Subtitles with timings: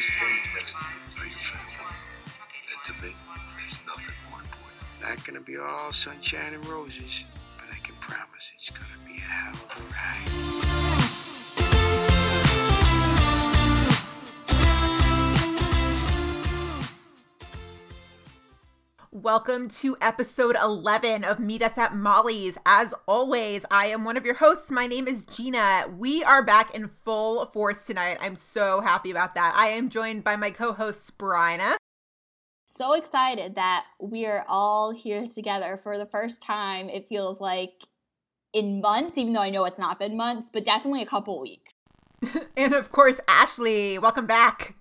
[0.00, 1.94] is standing next to you are your family.
[2.72, 3.12] And to me,
[3.56, 4.80] there's nothing more important.
[5.02, 7.26] Not gonna be all sunshine and roses,
[7.58, 10.69] but I can promise it's gonna be a hell of a ride.
[19.32, 22.58] Welcome to episode 11 of Meet Us at Molly's.
[22.66, 24.72] As always, I am one of your hosts.
[24.72, 25.84] My name is Gina.
[25.96, 28.18] We are back in full force tonight.
[28.20, 29.54] I'm so happy about that.
[29.56, 31.76] I am joined by my co hosts, Bryna.
[32.66, 36.88] So excited that we're all here together for the first time.
[36.88, 37.84] It feels like
[38.52, 41.72] in months, even though I know it's not been months, but definitely a couple weeks.
[42.56, 43.96] and of course, Ashley.
[43.96, 44.74] Welcome back.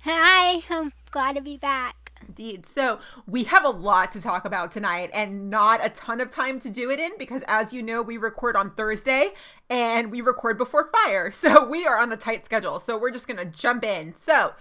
[0.00, 2.03] Hi, I'm glad to be back.
[2.36, 2.66] Indeed.
[2.66, 2.98] So,
[3.28, 6.68] we have a lot to talk about tonight and not a ton of time to
[6.68, 9.34] do it in because, as you know, we record on Thursday
[9.70, 11.30] and we record before fire.
[11.44, 12.80] So, we are on a tight schedule.
[12.80, 14.16] So, we're just going to jump in.
[14.16, 14.54] So,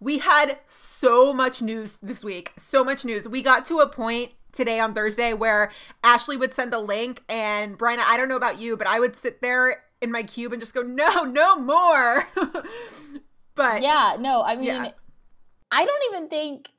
[0.00, 2.52] we had so much news this week.
[2.56, 3.28] So much news.
[3.28, 5.70] We got to a point today on Thursday where
[6.02, 9.14] Ashley would send a link, and Brian, I don't know about you, but I would
[9.14, 12.26] sit there in my cube and just go, no, no more.
[13.54, 14.90] but yeah, no, I mean, Yeah.
[15.70, 16.70] I don't even think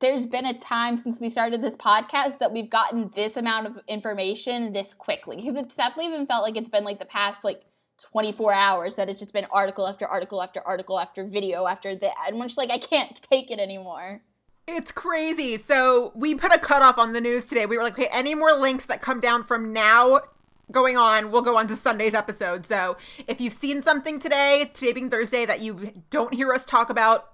[0.00, 3.78] there's been a time since we started this podcast that we've gotten this amount of
[3.86, 7.62] information this quickly because it's definitely even felt like it's been like the past like
[8.10, 12.14] 24 hours that it's just been article after article after article after video after that
[12.26, 14.20] and we're just like i can't take it anymore
[14.70, 15.56] It's crazy.
[15.56, 17.64] So we put a cutoff on the news today.
[17.64, 20.20] We were like, okay, any more links that come down from now
[20.70, 22.66] going on, we'll go on to Sunday's episode.
[22.66, 26.90] So if you've seen something today, today being Thursday, that you don't hear us talk
[26.90, 27.32] about,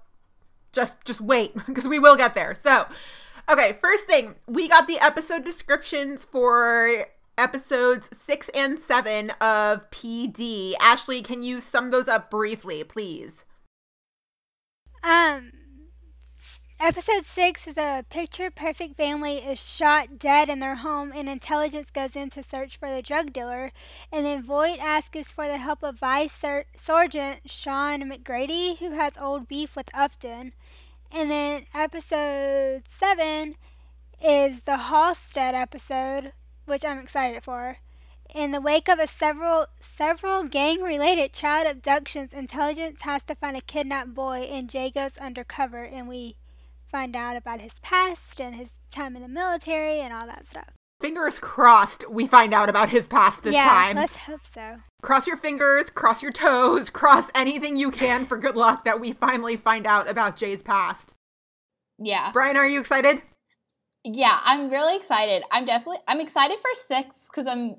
[0.75, 2.53] just just wait because we will get there.
[2.53, 2.85] So,
[3.49, 10.73] okay, first thing, we got the episode descriptions for episodes six and seven of PD.
[10.79, 13.45] Ashley, can you sum those up briefly, please?
[15.03, 15.51] Um,
[16.85, 21.89] episode six is a picture perfect family is shot dead in their home, and intelligence
[21.89, 23.71] goes in to search for the drug dealer.
[24.11, 29.13] And then Voight asks for the help of Vice Ser- Sergeant Sean McGrady, who has
[29.19, 30.53] old beef with Upton.
[31.11, 33.55] And then episode seven
[34.23, 36.33] is the Halstead episode,
[36.65, 37.79] which I'm excited for.
[38.31, 43.61] In the wake of a several several gang-related child abductions, intelligence has to find a
[43.61, 46.35] kidnapped boy, and Jay goes undercover, and we
[46.95, 50.69] find out about his past and his time in the military and all that stuff.
[51.01, 53.97] Fingers crossed we find out about his past this yeah, time.
[53.97, 54.77] let's hope so.
[55.01, 59.11] cross your fingers, cross your toes, cross anything you can for good luck that we
[59.11, 61.13] finally find out about Jay's past.
[61.99, 63.21] yeah Brian, are you excited?
[64.07, 67.75] yeah i'm really excited i'm definitely i'm excited for six because i'm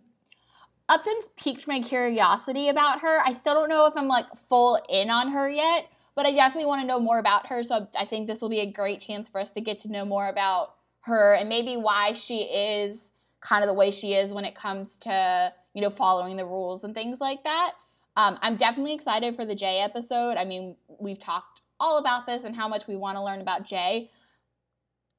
[0.89, 5.09] upton's piqued my curiosity about her i still don't know if i'm like full in
[5.09, 8.27] on her yet but i definitely want to know more about her so i think
[8.27, 11.35] this will be a great chance for us to get to know more about her
[11.35, 13.11] and maybe why she is
[13.41, 16.83] kind of the way she is when it comes to you know following the rules
[16.83, 17.73] and things like that
[18.17, 22.45] um, i'm definitely excited for the jay episode i mean we've talked all about this
[22.45, 24.11] and how much we want to learn about jay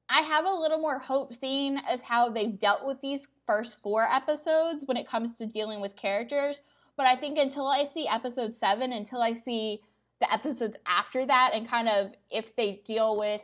[0.08, 4.10] I have a little more hope seeing as how they've dealt with these first four
[4.10, 6.60] episodes when it comes to dealing with characters.
[6.96, 9.82] But I think until I see episode seven, until I see
[10.20, 13.42] the episodes after that, and kind of if they deal with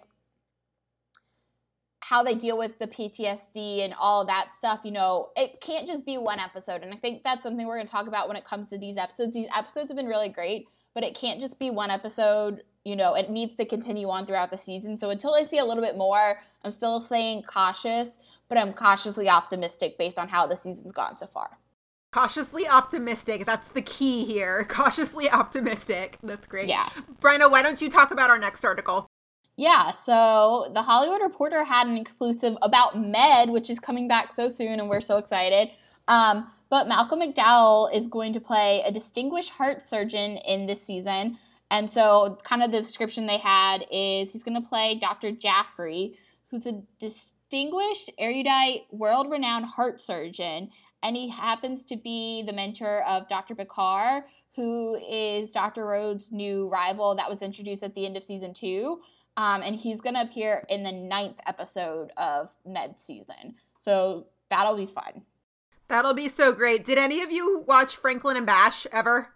[2.00, 6.04] how they deal with the PTSD and all that stuff, you know, it can't just
[6.04, 6.82] be one episode.
[6.82, 8.98] And I think that's something we're going to talk about when it comes to these
[8.98, 9.32] episodes.
[9.32, 12.62] These episodes have been really great, but it can't just be one episode.
[12.84, 14.98] You know, it needs to continue on throughout the season.
[14.98, 18.10] So until I see a little bit more, I'm still saying cautious,
[18.50, 21.56] but I'm cautiously optimistic based on how the season's gone so far.
[22.14, 23.44] Cautiously optimistic.
[23.44, 24.64] That's the key here.
[24.68, 26.16] Cautiously optimistic.
[26.22, 26.68] That's great.
[26.68, 26.88] Yeah.
[27.20, 29.10] Bryna, why don't you talk about our next article?
[29.56, 34.48] Yeah, so the Hollywood Reporter had an exclusive about Med, which is coming back so
[34.48, 35.70] soon, and we're so excited.
[36.06, 41.36] Um, but Malcolm McDowell is going to play a distinguished heart surgeon in this season.
[41.72, 45.32] And so, kind of the description they had is he's going to play Dr.
[45.32, 46.16] Jaffrey,
[46.48, 50.70] who's a distinguished, erudite, world renowned heart surgeon.
[51.04, 53.54] And he happens to be the mentor of Dr.
[53.54, 54.24] Picard,
[54.56, 55.86] who is Dr.
[55.86, 59.02] Rhodes' new rival that was introduced at the end of season two.
[59.36, 63.56] Um, and he's going to appear in the ninth episode of Med season.
[63.78, 65.22] So that'll be fun.
[65.88, 66.84] That'll be so great.
[66.84, 69.28] Did any of you watch Franklin and Bash ever?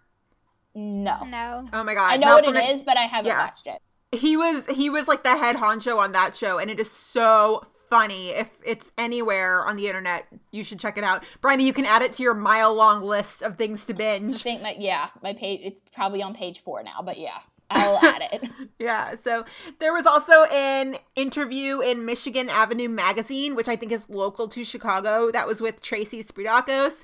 [0.73, 1.23] No.
[1.25, 1.67] No.
[1.71, 2.13] Oh my god.
[2.13, 3.43] I know Malcolm what it and- is, but I haven't yeah.
[3.43, 3.79] watched it.
[4.11, 7.63] He was he was like the head honcho on that show, and it is so
[7.89, 8.29] funny.
[8.29, 11.23] If it's anywhere on the internet, you should check it out.
[11.41, 14.35] Bryony, you can add it to your mile long list of things to binge.
[14.35, 17.39] I think my yeah, my page it's probably on page four now, but yeah.
[17.71, 18.49] I'll add it.
[18.79, 19.15] yeah.
[19.15, 19.45] So
[19.79, 24.63] there was also an interview in Michigan Avenue Magazine, which I think is local to
[24.63, 25.31] Chicago.
[25.31, 27.03] That was with Tracy Spiridakos.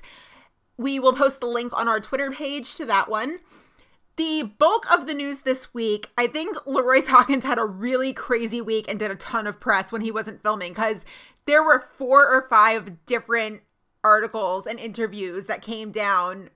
[0.76, 3.38] We will post the link on our Twitter page to that one.
[4.16, 8.62] The bulk of the news this week, I think LaRoyce Hawkins had a really crazy
[8.62, 11.04] week and did a ton of press when he wasn't filming because
[11.44, 13.60] there were four or five different
[14.02, 16.48] articles and interviews that came down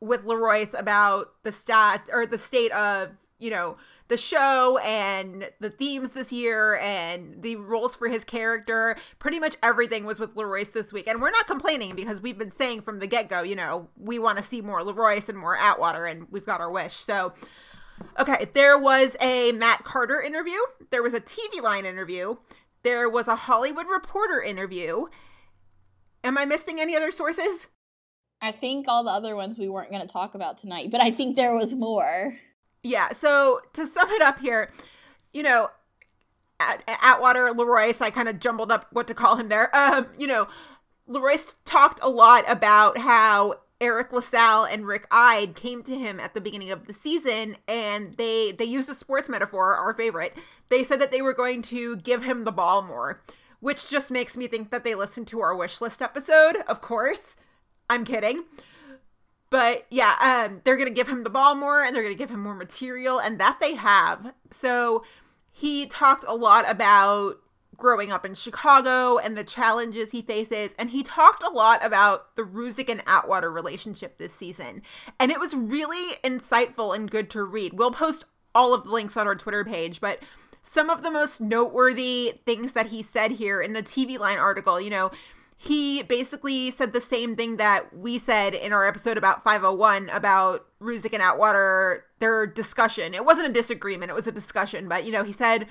[0.00, 3.10] with Leroyce about the stat or the state of,
[3.40, 3.76] you know,
[4.08, 8.96] the show and the themes this year and the roles for his character.
[9.18, 11.06] Pretty much everything was with LaRoyce this week.
[11.06, 14.18] And we're not complaining because we've been saying from the get go, you know, we
[14.18, 16.94] want to see more LaRoyce and more Atwater, and we've got our wish.
[16.94, 17.34] So,
[18.18, 20.58] okay, there was a Matt Carter interview,
[20.90, 22.36] there was a TV line interview,
[22.82, 25.06] there was a Hollywood Reporter interview.
[26.24, 27.68] Am I missing any other sources?
[28.40, 31.10] I think all the other ones we weren't going to talk about tonight, but I
[31.10, 32.36] think there was more.
[32.82, 33.12] Yeah.
[33.12, 34.70] So to sum it up here,
[35.32, 35.70] you know,
[36.60, 39.74] at, Atwater, LaRoyce, I kind of jumbled up what to call him there.
[39.76, 40.48] Um, you know,
[41.08, 46.34] LaRoyce talked a lot about how Eric LaSalle and Rick Eid came to him at
[46.34, 50.36] the beginning of the season and they they used a sports metaphor, our favorite.
[50.68, 53.22] They said that they were going to give him the ball more,
[53.60, 57.36] which just makes me think that they listened to our wish list episode, of course.
[57.88, 58.44] I'm kidding.
[59.50, 62.40] But yeah, um, they're to give him the ball more and they're to give him
[62.40, 64.34] more material, and that they have.
[64.50, 65.04] So
[65.50, 67.40] he talked a lot about
[67.78, 70.74] growing up in Chicago and the challenges he faces.
[70.78, 74.82] And he talked a lot about the Ruzek and Atwater relationship this season.
[75.18, 77.74] And it was really insightful and good to read.
[77.74, 80.20] We'll post all of the links on our Twitter page, but
[80.64, 84.80] some of the most noteworthy things that he said here in the TV line article,
[84.80, 85.10] you know,
[85.60, 90.66] he basically said the same thing that we said in our episode about 501 about
[90.80, 93.12] Ruzek and Atwater, their discussion.
[93.12, 95.66] It wasn't a disagreement, it was a discussion, but you know, he said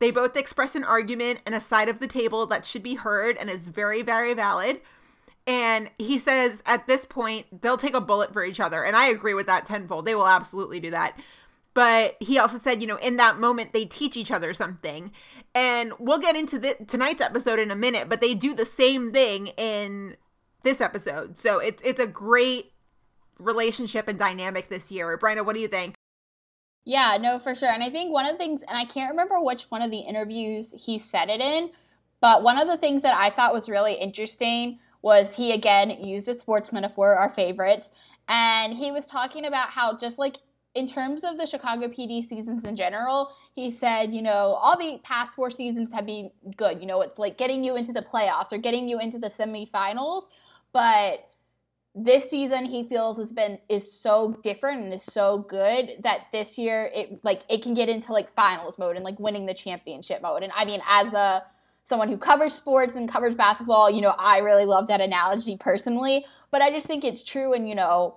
[0.00, 3.38] they both express an argument and a side of the table that should be heard
[3.38, 4.82] and is very, very valid.
[5.46, 8.84] And he says at this point, they'll take a bullet for each other.
[8.84, 10.04] And I agree with that tenfold.
[10.04, 11.18] They will absolutely do that.
[11.74, 15.12] But he also said, you know, in that moment, they teach each other something.
[15.54, 19.12] And we'll get into the, tonight's episode in a minute, but they do the same
[19.12, 20.16] thing in
[20.62, 21.38] this episode.
[21.38, 22.72] So it's it's a great
[23.38, 25.16] relationship and dynamic this year.
[25.18, 25.94] Bryna, what do you think?
[26.84, 27.70] Yeah, no, for sure.
[27.70, 30.00] And I think one of the things, and I can't remember which one of the
[30.00, 31.70] interviews he said it in,
[32.20, 36.28] but one of the things that I thought was really interesting was he again used
[36.28, 37.90] a sports metaphor, our favorites,
[38.28, 40.38] and he was talking about how just like
[40.74, 45.00] in terms of the Chicago PD seasons in general, he said, you know, all the
[45.04, 46.80] past four seasons have been good.
[46.80, 50.22] You know, it's like getting you into the playoffs or getting you into the semifinals.
[50.72, 51.28] But
[51.94, 56.56] this season he feels has been is so different and is so good that this
[56.56, 60.22] year it like it can get into like finals mode and like winning the championship
[60.22, 60.42] mode.
[60.42, 61.44] And I mean, as a
[61.84, 66.24] someone who covers sports and covers basketball, you know, I really love that analogy personally.
[66.50, 68.16] But I just think it's true and you know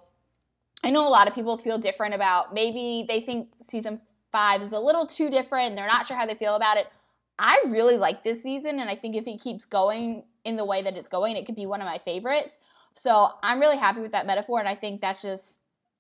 [0.83, 4.01] I know a lot of people feel different about maybe they think season
[4.31, 6.87] five is a little too different and they're not sure how they feel about it.
[7.37, 10.81] I really like this season, and I think if it keeps going in the way
[10.83, 12.59] that it's going, it could be one of my favorites.
[12.93, 15.59] So I'm really happy with that metaphor, and I think that's just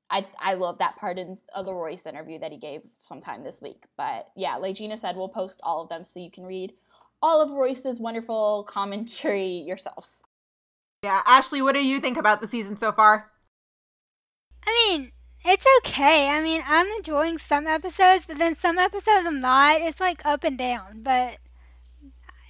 [0.09, 3.85] I I love that part in the Royce interview that he gave sometime this week.
[3.97, 6.73] But yeah, like Gina said, we'll post all of them so you can read
[7.21, 10.21] all of Royce's wonderful commentary yourselves.
[11.03, 13.31] Yeah, Ashley, what do you think about the season so far?
[14.67, 15.11] I mean,
[15.43, 16.29] it's okay.
[16.29, 19.81] I mean, I'm enjoying some episodes, but then some episodes I'm not.
[19.81, 21.01] It's like up and down.
[21.03, 21.37] But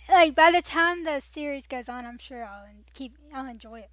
[0.10, 3.90] like by the time the series goes on, I'm sure I'll keep I'll enjoy it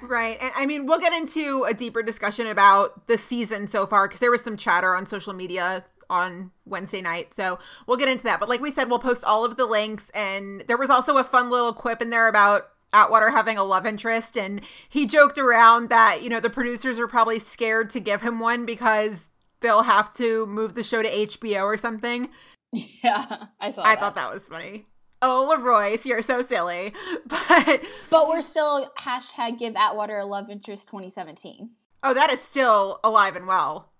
[0.00, 0.08] more.
[0.08, 4.06] Right, and I mean, we'll get into a deeper discussion about the season so far
[4.06, 7.34] because there was some chatter on social media on Wednesday night.
[7.34, 8.40] So we'll get into that.
[8.40, 10.10] But like we said, we'll post all of the links.
[10.10, 13.86] And there was also a fun little quip in there about Atwater having a love
[13.86, 14.36] interest.
[14.36, 18.40] And he joked around that, you know, the producers are probably scared to give him
[18.40, 19.28] one because
[19.60, 22.28] they'll have to move the show to HBO or something.
[22.72, 24.00] Yeah, I saw I that.
[24.00, 24.86] thought that was funny.
[25.22, 26.94] Oh, LaRoyce, you're so silly.
[27.26, 31.70] But But we're still hashtag give Atwater a love interest 2017.
[32.04, 33.90] oh, that is still alive and well.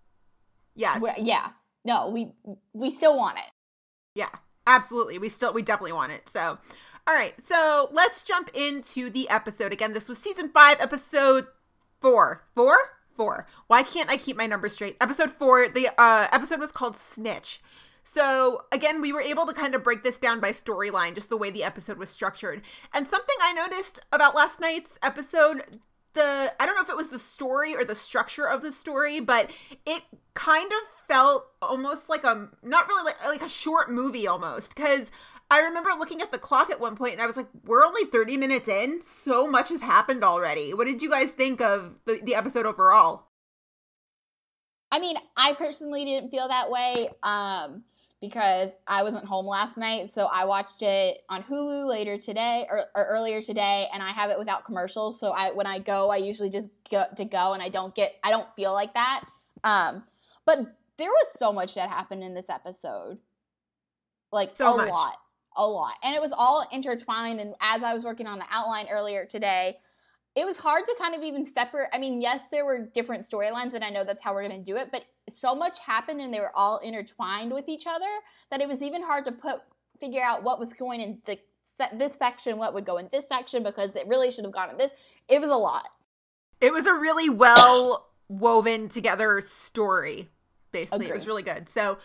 [0.76, 1.00] Yes.
[1.00, 1.48] We're- yeah.
[1.84, 2.32] No, we
[2.72, 3.50] we still want it.
[4.14, 4.28] Yeah,
[4.68, 5.18] absolutely.
[5.18, 6.28] We still, we definitely want it.
[6.28, 6.58] So,
[7.10, 7.34] all right.
[7.44, 9.72] So let's jump into the episode.
[9.72, 11.48] Again, this was season five, episode
[12.00, 12.44] four.
[12.54, 12.76] Four?
[13.16, 13.48] Four.
[13.66, 14.96] Why can't I keep my numbers straight?
[15.00, 15.68] Episode four.
[15.68, 17.60] The uh, episode was called Snitch.
[18.04, 21.36] So again, we were able to kind of break this down by storyline, just the
[21.36, 22.62] way the episode was structured.
[22.94, 25.80] And something I noticed about last night's episode,
[26.12, 29.18] the I don't know if it was the story or the structure of the story,
[29.18, 29.50] but
[29.84, 34.76] it kind of felt almost like a not really like like a short movie almost
[34.76, 35.10] because
[35.50, 38.04] I remember looking at the clock at one point and I was like, we're only
[38.04, 39.02] 30 minutes in.
[39.02, 40.72] So much has happened already.
[40.72, 43.26] What did you guys think of the, the episode overall?
[44.92, 47.84] I mean, I personally didn't feel that way um,
[48.20, 50.12] because I wasn't home last night.
[50.12, 54.30] So I watched it on Hulu later today or, or, earlier today, and I have
[54.30, 55.18] it without commercials.
[55.20, 58.14] So I when I go, I usually just go to go, and I don't get
[58.24, 59.24] I don't feel like that.
[59.62, 60.04] Um,
[60.44, 60.58] but
[60.98, 63.18] there was so much that happened in this episode,
[64.32, 64.90] like so a much.
[64.90, 65.18] lot,
[65.56, 67.40] a lot, and it was all intertwined.
[67.40, 69.76] And as I was working on the outline earlier today
[70.36, 71.88] it was hard to kind of even separate.
[71.92, 74.64] I mean, yes, there were different storylines, and I know that's how we're going to
[74.64, 78.06] do it, but so much happened and they were all intertwined with each other
[78.50, 79.60] that it was even hard to put
[79.98, 81.38] figure out what was going in the
[81.76, 84.70] set this section, what would go in this section, because it really should have gone
[84.70, 84.92] in this.
[85.28, 85.88] It was a lot.
[86.60, 90.28] It was a really well woven together story.
[90.72, 91.10] Basically, Agreed.
[91.10, 91.68] it was really good.
[91.68, 91.98] So.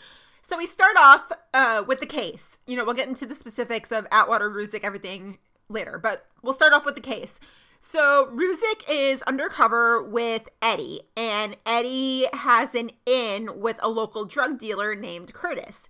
[0.48, 2.60] So we start off uh, with the case.
[2.68, 6.72] You know, we'll get into the specifics of Atwater, Ruzek, everything later, but we'll start
[6.72, 7.40] off with the case.
[7.80, 14.60] So Ruzek is undercover with Eddie, and Eddie has an in with a local drug
[14.60, 15.90] dealer named Curtis.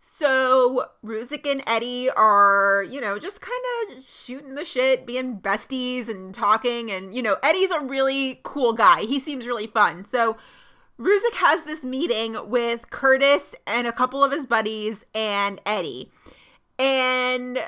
[0.00, 6.08] So Ruzek and Eddie are, you know, just kind of shooting the shit, being besties
[6.08, 6.90] and talking.
[6.90, 9.02] And, you know, Eddie's a really cool guy.
[9.02, 10.04] He seems really fun.
[10.04, 10.36] So
[10.98, 16.12] Ruzek has this meeting with Curtis and a couple of his buddies and Eddie.
[16.78, 17.58] And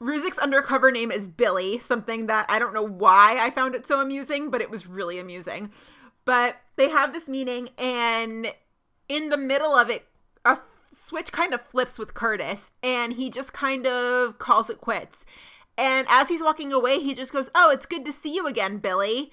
[0.00, 4.00] Ruzek's undercover name is Billy, something that I don't know why I found it so
[4.00, 5.70] amusing, but it was really amusing.
[6.24, 8.52] But they have this meeting, and
[9.08, 10.06] in the middle of it,
[10.44, 10.58] a
[10.92, 15.24] switch kind of flips with Curtis, and he just kind of calls it quits.
[15.78, 18.78] And as he's walking away, he just goes, Oh, it's good to see you again,
[18.78, 19.30] Billy.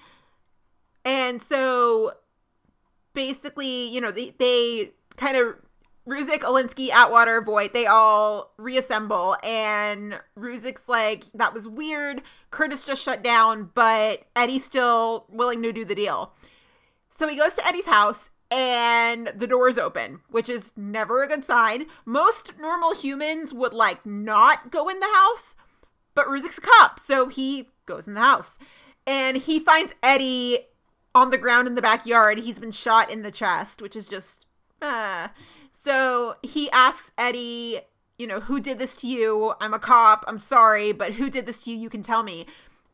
[1.04, 2.14] And so
[3.14, 5.56] basically, you know, they, they kind of
[6.06, 12.20] Ruzek, Alinsky, Atwater, Voight, they all reassemble, and Ruzek's like, that was weird.
[12.50, 16.34] Curtis just shut down, but Eddie's still willing to do the deal.
[17.08, 21.44] So he goes to Eddie's house, and the door's open, which is never a good
[21.44, 21.86] sign.
[22.04, 25.56] Most normal humans would like not go in the house,
[26.14, 28.58] but Ruzek's a cop, so he goes in the house.
[29.06, 30.66] And he finds Eddie
[31.14, 32.38] on the ground in the backyard.
[32.38, 34.46] He's been shot in the chest, which is just.
[34.82, 35.28] Uh,
[35.72, 37.80] so he asks Eddie,
[38.18, 39.54] you know, who did this to you?
[39.60, 40.24] I'm a cop.
[40.26, 41.76] I'm sorry, but who did this to you?
[41.76, 42.46] You can tell me.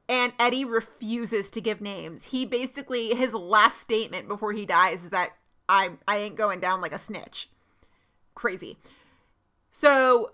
[0.08, 2.24] And Eddie refuses to give names.
[2.26, 5.30] He basically his last statement before he dies is that
[5.68, 7.48] I I ain't going down like a snitch.
[8.34, 8.76] Crazy.
[9.70, 10.32] So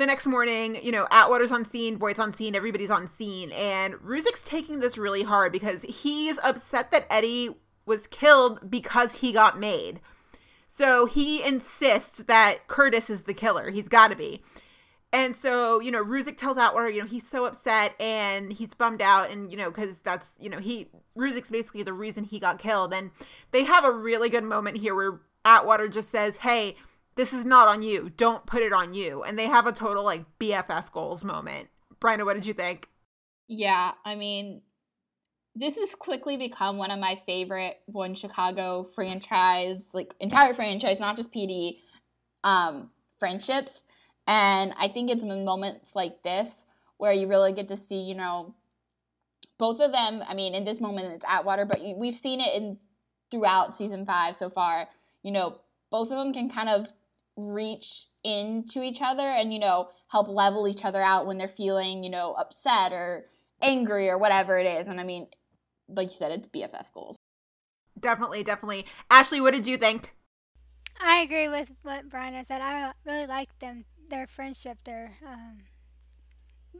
[0.00, 3.94] the next morning, you know, Atwater's on scene, Voight's on scene, everybody's on scene, and
[3.94, 7.50] Ruzek's taking this really hard because he's upset that Eddie
[7.84, 10.00] was killed because he got made.
[10.66, 13.70] So he insists that Curtis is the killer.
[13.70, 14.42] He's got to be.
[15.12, 19.02] And so, you know, Ruzek tells Atwater, you know, he's so upset and he's bummed
[19.02, 19.30] out.
[19.30, 20.86] And, you know, because that's, you know, he,
[21.18, 22.94] Ruzek's basically the reason he got killed.
[22.94, 23.10] And
[23.50, 26.76] they have a really good moment here where Atwater just says, hey,
[27.20, 28.10] this is not on you.
[28.16, 29.22] Don't put it on you.
[29.22, 31.68] And they have a total, like, BFF goals moment.
[32.00, 32.88] Bryna, what did you think?
[33.46, 34.62] Yeah, I mean,
[35.54, 41.14] this has quickly become one of my favorite one Chicago franchise, like entire franchise, not
[41.14, 41.80] just PD,
[42.42, 43.82] um, friendships.
[44.26, 46.64] And I think it's in moments like this
[46.96, 48.54] where you really get to see, you know,
[49.58, 50.22] both of them.
[50.26, 52.78] I mean, in this moment, it's Atwater, but we've seen it in
[53.30, 54.88] throughout season five so far.
[55.22, 55.58] You know,
[55.90, 56.86] both of them can kind of
[57.48, 62.04] reach into each other and you know help level each other out when they're feeling
[62.04, 63.24] you know upset or
[63.62, 64.86] angry or whatever it is.
[64.86, 65.28] And I mean,
[65.88, 67.16] like you said, it's BFF goals.
[67.98, 68.86] Definitely, definitely.
[69.10, 70.14] Ashley, what did you think?
[71.00, 72.60] I agree with what Brian said.
[72.60, 74.78] I really like them, their friendship.
[74.84, 75.62] Their, um,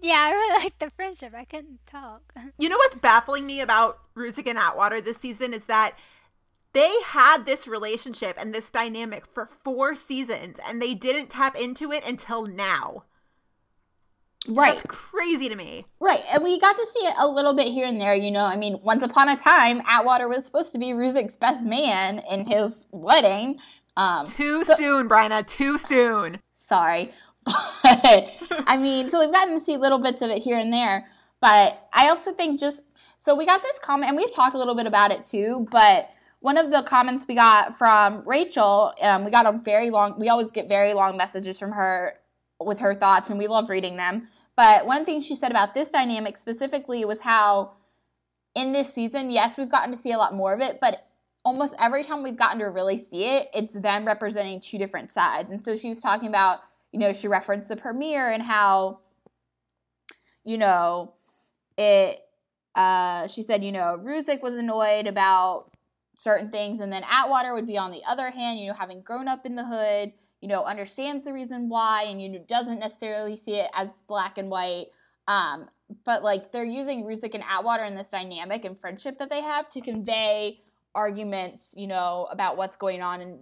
[0.03, 1.35] yeah, I really like the friendship.
[1.35, 2.33] I couldn't talk.
[2.59, 5.95] You know what's baffling me about Ruzek and Atwater this season is that
[6.73, 11.93] they had this relationship and this dynamic for four seasons, and they didn't tap into
[11.93, 13.05] it until now.
[14.49, 14.71] Right.
[14.71, 15.85] That's crazy to me.
[16.01, 16.21] Right.
[16.33, 18.45] And we got to see it a little bit here and there, you know.
[18.47, 22.47] I mean, once upon a time, Atwater was supposed to be Ruzek's best man in
[22.47, 23.59] his wedding.
[23.97, 25.47] Um, too so, soon, Bryna.
[25.47, 26.41] Too soon.
[26.57, 27.11] Sorry.
[27.83, 28.31] But,
[28.67, 31.09] I mean, so we've gotten to see little bits of it here and there.
[31.41, 32.85] But I also think just
[33.19, 36.09] so we got this comment, and we've talked a little bit about it too, but
[36.41, 40.29] one of the comments we got from Rachel, um, we got a very long, we
[40.29, 42.15] always get very long messages from her
[42.59, 44.29] with her thoughts, and we love reading them.
[44.57, 47.73] But one thing she said about this dynamic specifically was how
[48.55, 51.07] in this season, yes, we've gotten to see a lot more of it, but
[51.45, 55.51] almost every time we've gotten to really see it, it's them representing two different sides.
[55.51, 56.61] And so she was talking about,
[56.93, 59.01] you know, she referenced the premiere and how,
[60.45, 61.15] you know,
[61.79, 62.21] it,
[62.75, 65.70] uh, she said, you know, Ruzek was annoyed about
[66.21, 69.27] certain things, and then Atwater would be on the other hand, you know, having grown
[69.27, 70.13] up in the hood,
[70.43, 74.37] you know, understands the reason why, and you know, doesn't necessarily see it as black
[74.37, 74.87] and white.
[75.29, 75.67] Um,
[76.05, 79.71] but like they're using Ruzek and Atwater in this dynamic and friendship that they have
[79.71, 80.61] to convey
[80.95, 83.41] arguments, you know, about what's going on in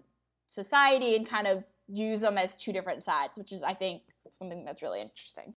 [0.48, 4.64] society and kind of use them as two different sides, which is, I think, something
[4.64, 5.54] that's really interesting.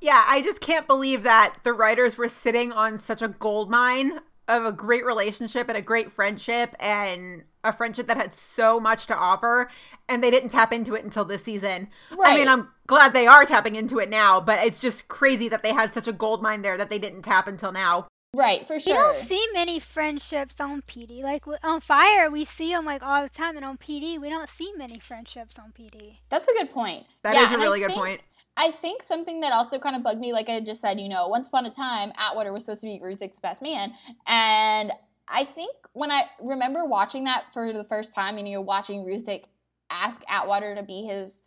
[0.00, 4.20] Yeah, I just can't believe that the writers were sitting on such a gold mine
[4.48, 9.06] of a great relationship and a great friendship and a friendship that had so much
[9.06, 9.70] to offer
[10.08, 11.88] and they didn't tap into it until this season.
[12.10, 12.34] Right.
[12.34, 15.62] I mean, I'm glad they are tapping into it now, but it's just crazy that
[15.62, 18.08] they had such a gold mine there that they didn't tap until now.
[18.34, 18.94] Right, for sure.
[18.94, 21.22] We don't see many friendships on PD.
[21.22, 24.50] Like on Fire, we see them like all the time, and on PD, we don't
[24.50, 26.18] see many friendships on PD.
[26.28, 27.06] That's a good point.
[27.22, 28.20] That yeah, is a really good think, point.
[28.58, 31.28] I think something that also kind of bugged me, like I just said, you know,
[31.28, 33.92] once upon a time, Atwater was supposed to be Ruzek's best man.
[34.26, 34.92] And
[35.28, 39.44] I think when I remember watching that for the first time and you're watching Ruzek
[39.90, 41.40] ask Atwater to be his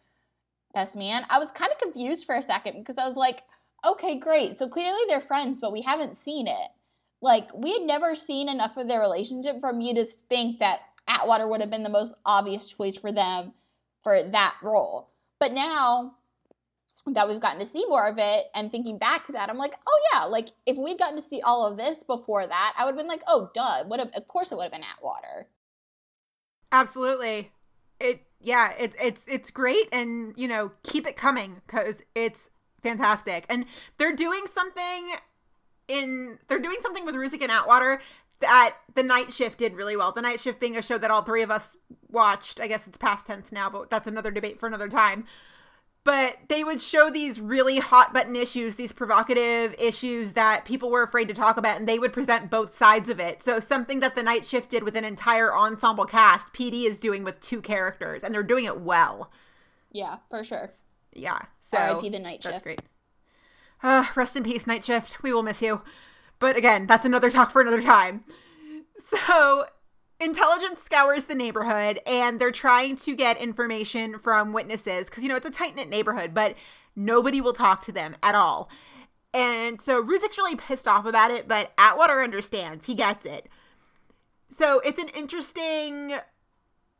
[0.74, 3.42] best man, I was kind of confused for a second because I was like,
[3.86, 4.58] okay, great.
[4.58, 6.70] So clearly they're friends, but we haven't seen it.
[7.22, 11.50] Like, we had never seen enough of their relationship for me to think that Atwater
[11.50, 13.54] would have been the most obvious choice for them
[14.02, 15.10] for that role.
[15.40, 16.16] But now
[17.08, 19.74] that we've gotten to see more of it and thinking back to that i'm like
[19.88, 22.92] oh yeah like if we'd gotten to see all of this before that i would
[22.92, 25.48] have been like oh duh would have of course it would have been atwater
[26.72, 27.52] absolutely
[28.00, 32.50] it yeah it's it's it's great and you know keep it coming because it's
[32.84, 33.66] fantastic and
[33.98, 35.14] they're doing something
[35.88, 38.00] in they're doing something with Ruzek and Atwater
[38.40, 40.12] that the night shift did really well.
[40.12, 41.76] The night shift being a show that all three of us
[42.10, 42.60] watched.
[42.60, 45.26] I guess it's past tense now, but that's another debate for another time
[46.04, 51.04] but they would show these really hot button issues, these provocative issues that people were
[51.04, 53.44] afraid to talk about, and they would present both sides of it.
[53.44, 57.24] So, something that the night shift did with an entire ensemble cast, PD is doing
[57.24, 59.32] with two characters, and they're doing it well.
[59.92, 60.70] Yeah, for sure.
[61.14, 61.40] Yeah.
[61.60, 62.10] So, R.I.P.
[62.10, 62.54] the night shift.
[62.54, 62.82] That's great.
[63.84, 65.22] Uh, rest in peace, night shift.
[65.22, 65.82] We will miss you.
[66.40, 68.24] But again, that's another talk for another time.
[69.04, 69.66] So,
[70.22, 75.36] intelligence scours the neighborhood and they're trying to get information from witnesses because you know
[75.36, 76.56] it's a tight knit neighborhood, but
[76.96, 78.70] nobody will talk to them at all.
[79.34, 82.86] And so Ruzek's really pissed off about it, but Atwater understands.
[82.86, 83.48] He gets it.
[84.50, 86.14] So it's an interesting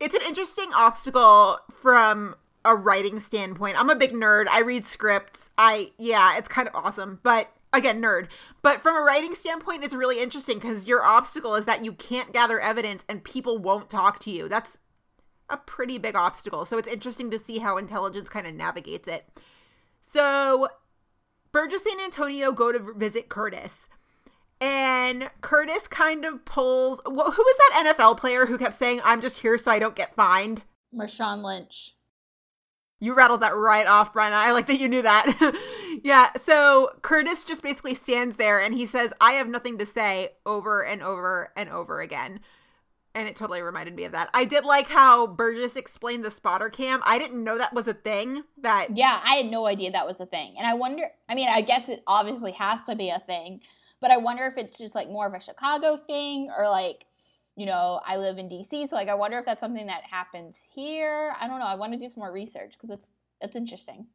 [0.00, 3.78] it's an interesting obstacle from a writing standpoint.
[3.78, 4.48] I'm a big nerd.
[4.48, 5.50] I read scripts.
[5.56, 8.28] I yeah, it's kind of awesome, but again nerd.
[8.62, 12.32] But from a writing standpoint it's really interesting because your obstacle is that you can't
[12.32, 14.48] gather evidence and people won't talk to you.
[14.48, 14.78] That's
[15.48, 16.64] a pretty big obstacle.
[16.64, 19.26] So it's interesting to see how intelligence kind of navigates it.
[20.02, 20.68] So
[21.50, 23.88] burgess and antonio go to visit curtis.
[24.60, 29.20] And curtis kind of pulls well, who was that nfl player who kept saying i'm
[29.20, 30.62] just here so i don't get fined
[30.94, 31.94] marshawn lynch.
[33.00, 34.32] You rattled that right off, Brian.
[34.32, 35.26] I like that you knew that.
[36.02, 36.32] yeah.
[36.36, 40.84] So Curtis just basically stands there and he says, I have nothing to say over
[40.84, 42.40] and over and over again.
[43.14, 44.30] And it totally reminded me of that.
[44.32, 47.02] I did like how Burgess explained the spotter cam.
[47.04, 48.42] I didn't know that was a thing.
[48.62, 50.54] That Yeah, I had no idea that was a thing.
[50.58, 53.60] And I wonder I mean, I guess it obviously has to be a thing,
[54.00, 57.06] but I wonder if it's just like more of a Chicago thing or like
[57.54, 60.56] you know, I live in DC, so like I wonder if that's something that happens
[60.74, 61.34] here.
[61.38, 61.66] I don't know.
[61.66, 63.08] I want to do some more research because it's
[63.42, 64.06] it's interesting.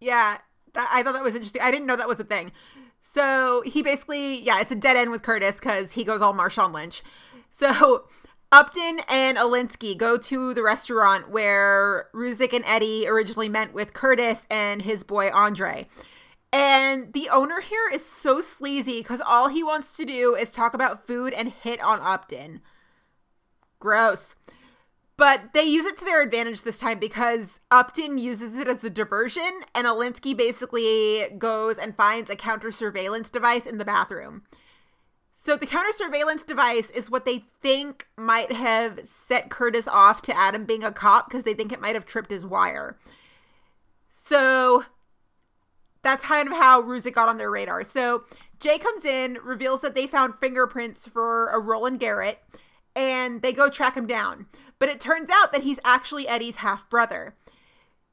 [0.00, 0.38] Yeah,
[0.78, 1.62] I thought that was interesting.
[1.62, 2.52] I didn't know that was a thing.
[3.02, 6.72] So he basically, yeah, it's a dead end with Curtis because he goes all Marshawn
[6.72, 7.02] Lynch.
[7.50, 8.04] So
[8.52, 14.46] Upton and Alinsky go to the restaurant where Ruzek and Eddie originally met with Curtis
[14.50, 15.86] and his boy Andre.
[16.50, 20.72] And the owner here is so sleazy because all he wants to do is talk
[20.72, 22.62] about food and hit on Upton.
[23.80, 24.34] Gross.
[25.18, 28.88] But they use it to their advantage this time because Upton uses it as a
[28.88, 34.44] diversion, and Alinsky basically goes and finds a counter surveillance device in the bathroom.
[35.32, 40.36] So the counter surveillance device is what they think might have set Curtis off to
[40.36, 42.96] Adam being a cop because they think it might have tripped his wire.
[44.12, 44.84] So
[46.02, 47.82] that's kind of how Ruzek got on their radar.
[47.82, 48.22] So
[48.60, 52.40] Jay comes in, reveals that they found fingerprints for a Roland Garrett,
[52.94, 54.46] and they go track him down.
[54.78, 57.34] But it turns out that he's actually Eddie's half brother.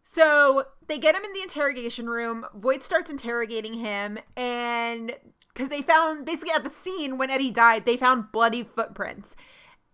[0.03, 2.45] So they get him in the interrogation room.
[2.53, 5.15] Voight starts interrogating him, and
[5.53, 9.35] because they found basically at the scene when Eddie died, they found bloody footprints.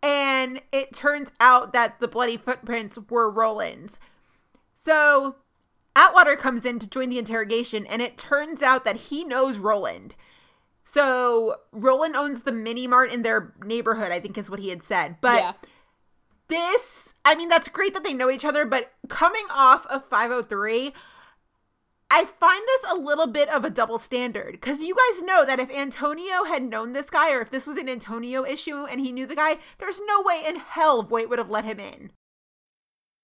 [0.04, 4.00] And it turns out that the bloody footprints were Roland's.
[4.76, 5.36] So
[5.96, 10.16] Atwater comes in to join the interrogation, and it turns out that he knows Roland.
[10.84, 14.82] So Roland owns the mini mart in their neighborhood, I think is what he had
[14.84, 15.18] said.
[15.22, 15.54] But yeah.
[16.52, 20.94] This, I mean, that's great that they know each other, but coming off of 503,
[22.12, 25.60] I find this a little bit of a double standard because you guys know that
[25.60, 29.14] if Antonio had known this guy or if this was an Antonio issue and he
[29.14, 32.12] knew the guy, there's no way in hell Voight would have let him in.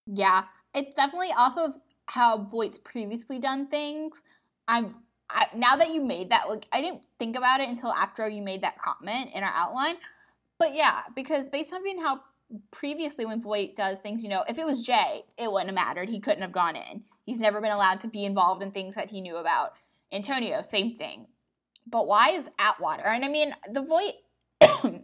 [0.06, 4.14] Yeah, it's definitely off of how Voight's previously done things.
[4.70, 4.96] I'm
[5.30, 8.42] I, now that you made that, like I didn't think about it until after you
[8.42, 9.96] made that comment in our outline.
[10.60, 12.22] But yeah, because based on being how
[12.72, 16.10] previously when Voight does things, you know, if it was Jay, it wouldn't have mattered.
[16.10, 17.04] He couldn't have gone in.
[17.26, 19.74] He's never been allowed to be involved in things that he knew about.
[20.12, 21.28] Antonio, same thing.
[21.86, 23.08] But why is Atwater?
[23.08, 24.14] And I mean, the Voight,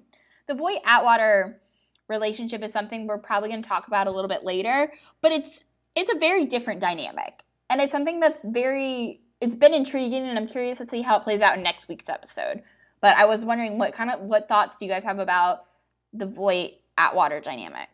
[0.48, 1.62] the Voight Atwater
[2.10, 4.92] relationship is something we're probably going to talk about a little bit later.
[5.22, 5.64] But it's
[5.96, 10.48] it's a very different dynamic, and it's something that's very it's been intriguing, and I'm
[10.48, 12.64] curious to see how it plays out in next week's episode.
[13.02, 15.66] But I was wondering what kind of what thoughts do you guys have about
[16.14, 17.90] the Voight Atwater dynamic?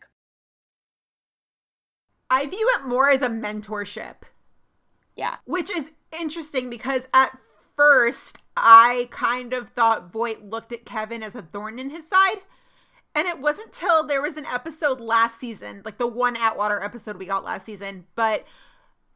[2.30, 4.16] I view it more as a mentorship.
[5.16, 5.36] Yeah.
[5.44, 7.36] Which is interesting because at
[7.76, 12.38] first I kind of thought Voight looked at Kevin as a thorn in his side.
[13.14, 17.16] And it wasn't till there was an episode last season, like the one Atwater episode
[17.16, 18.46] we got last season, but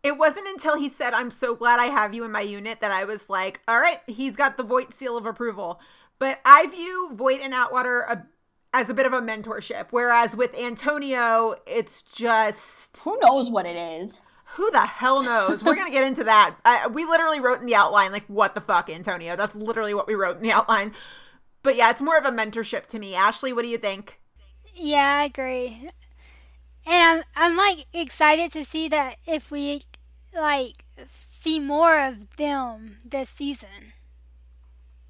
[0.03, 2.91] it wasn't until he said, I'm so glad I have you in my unit that
[2.91, 5.81] I was like, all right, he's got the Voight seal of approval.
[6.19, 8.27] But I view Voight and Atwater a,
[8.75, 12.99] as a bit of a mentorship, whereas with Antonio, it's just.
[12.99, 14.27] Who knows what it is?
[14.57, 15.63] Who the hell knows?
[15.65, 16.57] We're going to get into that.
[16.65, 19.37] Uh, we literally wrote in the outline, like, what the fuck, Antonio?
[19.37, 20.93] That's literally what we wrote in the outline.
[21.63, 23.15] But yeah, it's more of a mentorship to me.
[23.15, 24.21] Ashley, what do you think?
[24.75, 25.89] Yeah, I agree.
[26.85, 29.83] And I'm I'm like excited to see that if we
[30.35, 33.95] like see more of them this season.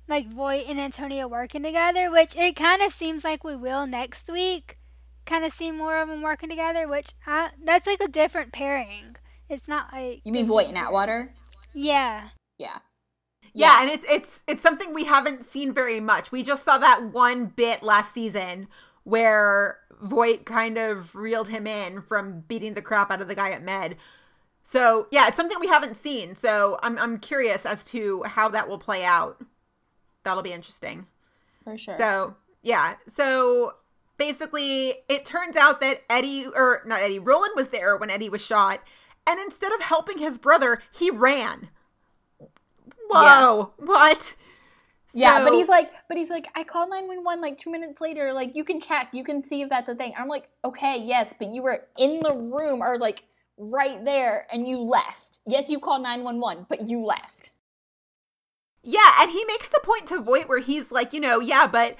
[0.07, 4.29] Like Voight and Antonio working together, which it kind of seems like we will next
[4.31, 4.79] week.
[5.25, 9.17] Kind of see more of them working together, which I, that's like a different pairing.
[9.49, 11.33] It's not like You mean Voight and Atwater?
[11.73, 12.29] Yeah.
[12.59, 12.79] Yeah.
[13.57, 16.33] Yeah, and it's it's it's something we haven't seen very much.
[16.33, 18.67] We just saw that one bit last season
[19.05, 23.51] where Voight kind of reeled him in from beating the crap out of the guy
[23.51, 23.97] at Med.
[24.65, 26.35] So yeah, it's something we haven't seen.
[26.35, 29.41] So I'm I'm curious as to how that will play out.
[30.25, 31.07] That'll be interesting.
[31.63, 31.97] For sure.
[31.97, 33.75] So yeah, so
[34.17, 38.45] basically it turns out that Eddie or not Eddie, Roland was there when Eddie was
[38.45, 38.81] shot,
[39.27, 41.69] and instead of helping his brother, he ran.
[43.09, 44.35] Whoa, what?
[45.17, 48.01] Yeah, but he's like, but he's like, I called nine one one like two minutes
[48.01, 48.33] later.
[48.33, 50.13] Like you can check, you can see if that's a thing.
[50.19, 53.23] I'm like, okay, yes, but you were in the room or like
[53.57, 55.39] right there, and you left.
[55.47, 57.51] Yes, you called nine one one, but you left.
[58.85, 61.97] Yeah, and he makes the point to Voight where he's like, you know, yeah, but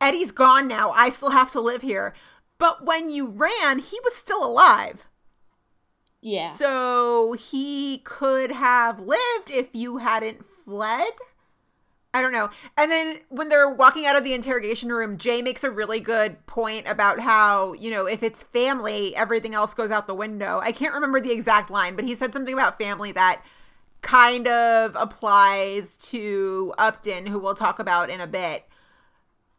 [0.00, 0.90] Eddie's gone now.
[0.90, 2.12] I still have to live here.
[2.58, 5.08] But when you ran, he was still alive.
[6.20, 6.50] Yeah.
[6.56, 11.12] So he could have lived if you hadn't fled.
[12.12, 12.48] I don't know.
[12.76, 16.44] And then when they're walking out of the interrogation room, Jay makes a really good
[16.46, 20.58] point about how, you know, if it's family, everything else goes out the window.
[20.62, 23.42] I can't remember the exact line, but he said something about family that
[24.06, 28.64] kind of applies to Upton, who we'll talk about in a bit.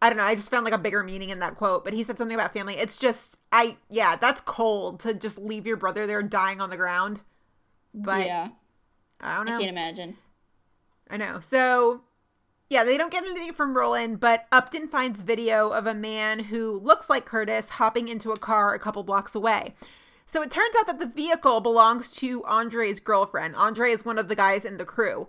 [0.01, 0.23] I don't know.
[0.23, 2.53] I just found like a bigger meaning in that quote, but he said something about
[2.53, 2.75] family.
[2.75, 6.77] It's just, I, yeah, that's cold to just leave your brother there dying on the
[6.77, 7.19] ground.
[7.93, 8.49] But yeah,
[9.19, 9.55] I don't know.
[9.55, 10.15] I can't imagine.
[11.09, 11.41] I know.
[11.41, 12.03] So,
[12.69, 16.79] yeah, they don't get anything from Roland, but Upton finds video of a man who
[16.79, 19.73] looks like Curtis hopping into a car a couple blocks away.
[20.27, 23.55] So it turns out that the vehicle belongs to Andre's girlfriend.
[23.55, 25.27] Andre is one of the guys in the crew.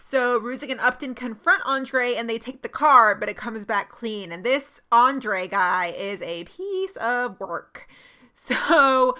[0.00, 3.88] So Ruzek and Upton confront Andre and they take the car, but it comes back
[3.88, 4.32] clean.
[4.32, 7.88] And this Andre guy is a piece of work.
[8.34, 9.16] So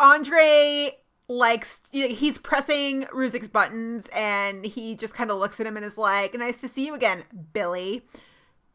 [0.00, 0.96] Andre
[1.28, 5.96] likes he's pressing Ruzek's buttons and he just kind of looks at him and is
[5.96, 8.02] like, "Nice to see you again, Billy,"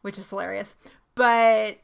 [0.03, 0.77] which is hilarious.
[1.15, 1.79] But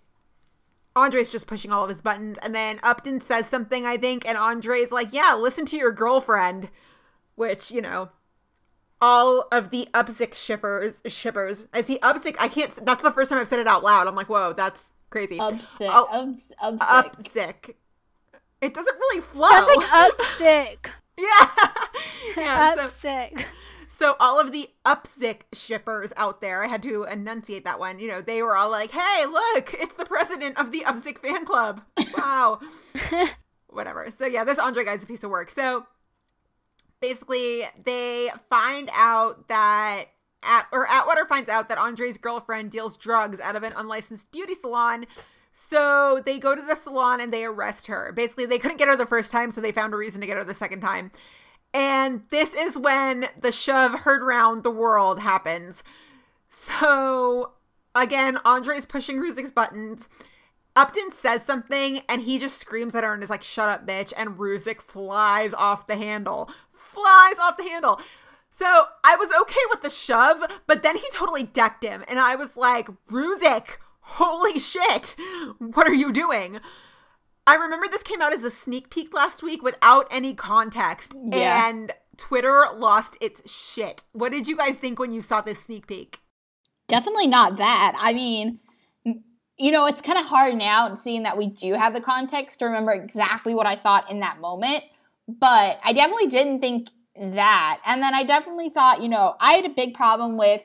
[0.95, 4.37] Andre's just pushing all of his buttons and then Upton says something I think and
[4.37, 6.69] Andre's like, "Yeah, listen to your girlfriend,"
[7.35, 8.09] which, you know,
[8.99, 11.67] all of the Upsick shippers shippers.
[11.73, 12.35] I see Upsick.
[12.39, 14.07] I can't that's the first time I've said it out loud.
[14.07, 15.89] I'm like, "Whoa, that's crazy." Upsick.
[15.91, 17.13] Oh, Ups, upsick.
[17.13, 17.75] Upsick.
[18.61, 19.49] It doesn't really flow.
[19.49, 20.91] That's like up sick.
[21.17, 21.49] Yeah.
[22.37, 22.75] yeah.
[22.77, 23.47] up So, sick.
[24.01, 27.99] So all of the Upzik shippers out there, I had to enunciate that one.
[27.99, 31.45] You know, they were all like, "Hey, look, it's the president of the Upzik fan
[31.45, 31.83] club."
[32.17, 32.61] Wow.
[33.67, 34.09] Whatever.
[34.09, 35.51] So yeah, this Andre guy's a piece of work.
[35.51, 35.85] So
[36.99, 40.05] basically, they find out that
[40.41, 44.55] at or Atwater finds out that Andre's girlfriend deals drugs out of an unlicensed beauty
[44.55, 45.05] salon.
[45.51, 48.11] So they go to the salon and they arrest her.
[48.15, 50.37] Basically, they couldn't get her the first time, so they found a reason to get
[50.37, 51.11] her the second time.
[51.73, 55.83] And this is when the shove heard round the world happens.
[56.49, 57.53] So
[57.95, 60.09] again, Andre's pushing Ruzek's buttons.
[60.75, 64.13] Upton says something and he just screams at her and is like, shut up, bitch.
[64.15, 66.49] And Ruzek flies off the handle.
[66.71, 67.99] Flies off the handle.
[68.49, 72.03] So I was okay with the shove, but then he totally decked him.
[72.07, 75.15] And I was like, Ruzek, holy shit,
[75.57, 76.59] what are you doing?
[77.47, 81.15] I remember this came out as a sneak peek last week without any context.
[81.23, 81.69] Yeah.
[81.69, 84.03] And Twitter lost its shit.
[84.13, 86.19] What did you guys think when you saw this sneak peek?
[86.87, 87.93] Definitely not that.
[87.97, 88.59] I mean,
[89.57, 92.65] you know, it's kind of hard now seeing that we do have the context to
[92.65, 94.83] remember exactly what I thought in that moment.
[95.27, 97.79] But I definitely didn't think that.
[97.85, 100.63] And then I definitely thought, you know, I had a big problem with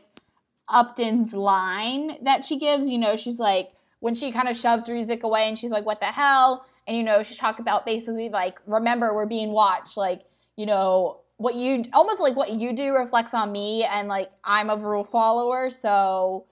[0.68, 2.88] Upton's line that she gives.
[2.88, 3.68] You know, she's like,
[4.06, 6.64] when she kind of shoves Ruzek away and she's like, what the hell?
[6.86, 9.96] And, you know, she talked about basically like, remember, we're being watched.
[9.96, 10.22] Like,
[10.54, 13.82] you know, what you almost like what you do reflects on me.
[13.82, 15.70] And like, I'm a rule follower.
[15.70, 16.46] So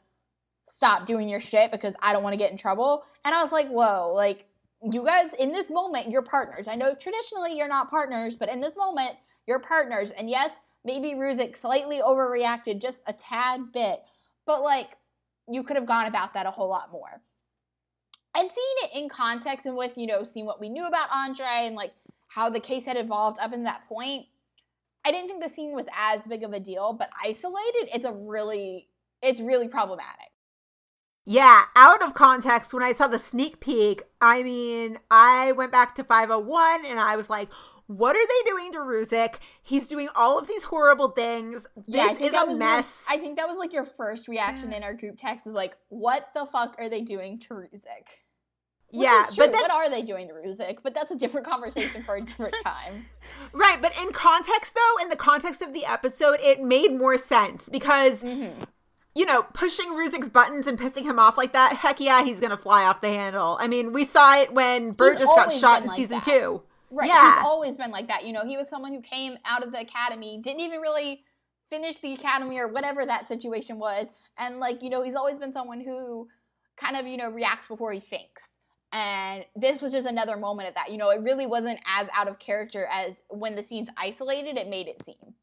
[0.65, 3.05] stop doing your shit because I don't want to get in trouble.
[3.25, 4.47] And I was like, whoa, like,
[4.83, 6.67] you guys, in this moment, you're partners.
[6.67, 9.15] I know traditionally you're not partners, but in this moment,
[9.47, 10.11] you're partners.
[10.11, 10.51] And yes,
[10.85, 14.01] maybe Ruzek slightly overreacted just a tad bit,
[14.45, 14.89] but like,
[15.49, 17.23] you could have gone about that a whole lot more
[18.37, 21.67] and seeing it in context and with you know seeing what we knew about andre
[21.67, 21.93] and like
[22.29, 24.27] how the case had evolved up in that point
[25.05, 28.13] i didn't think the scene was as big of a deal but isolated it's a
[28.13, 28.89] really
[29.23, 30.31] it's really problematic
[31.27, 35.95] Yeah, out of context, when I saw the sneak peek, I mean, I went back
[35.95, 37.49] to 501 and I was like,
[37.87, 39.37] what are they doing to Ruzek?
[39.63, 41.67] He's doing all of these horrible things.
[41.87, 43.05] yeah, This think is a was mess.
[43.09, 45.77] Your, I think that was like your first reaction in our group text is like,
[45.89, 48.24] what the fuck are they doing to Ruzek?
[49.03, 50.79] Yeah, but then what are they doing to Ruzek?
[50.83, 53.07] But that's a different conversation for a different time.
[53.53, 57.69] Right, but in context though, in the context of the episode, it made more sense
[57.69, 58.63] because Mm-hmm.
[59.15, 62.57] you know, pushing Ruzek's buttons and pissing him off like that, heck yeah, he's gonna
[62.57, 63.57] fly off the handle.
[63.61, 66.25] I mean, we saw it when Burgess got shot in like season that.
[66.25, 66.63] two.
[66.91, 67.09] Right.
[67.09, 67.37] Yeah.
[67.39, 68.25] He's always been like that.
[68.25, 71.25] You know, he was someone who came out of the academy, didn't even really
[71.71, 74.07] finish the academy or whatever that situation was.
[74.39, 76.29] And like, you know, he's always been someone who
[76.77, 78.45] kind of, you know, reacts before he thinks.
[78.95, 80.93] And this was just another moment of that.
[80.93, 84.69] You know, it really wasn't as out of character as when the scene's isolated, it
[84.69, 85.35] made it seem.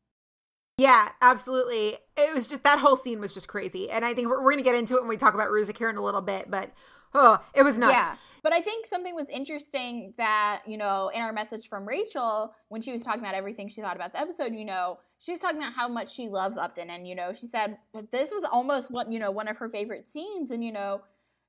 [0.78, 1.98] Yeah, absolutely.
[2.16, 4.64] It was just that whole scene was just crazy, and I think we're, we're gonna
[4.64, 6.50] get into it when we talk about Ruzek here in a little bit.
[6.50, 6.72] But
[7.14, 7.94] oh, it was nuts.
[7.94, 8.16] Yeah.
[8.42, 12.82] But I think something was interesting that, you know, in our message from Rachel, when
[12.82, 15.58] she was talking about everything she thought about the episode, you know, she was talking
[15.58, 16.90] about how much she loves Upton.
[16.90, 17.78] And, you know, she said
[18.12, 20.50] this was almost what, you know, one of her favorite scenes.
[20.50, 21.02] And, you know,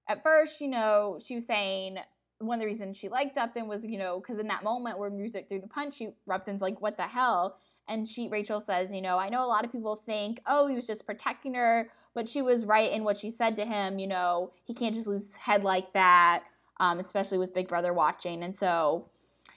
[0.08, 1.98] at first, you know, she was saying
[2.38, 5.10] one of the reasons she liked Upton was, you know, because in that moment where
[5.10, 7.56] Ruzek threw the punch, she, Upton's like, what the hell?
[7.88, 10.76] And she, Rachel says, you know, I know a lot of people think, oh, he
[10.76, 13.98] was just protecting her, but she was right in what she said to him.
[13.98, 16.44] You know, he can't just lose his head like that,
[16.78, 18.44] um, especially with Big Brother watching.
[18.44, 19.08] And so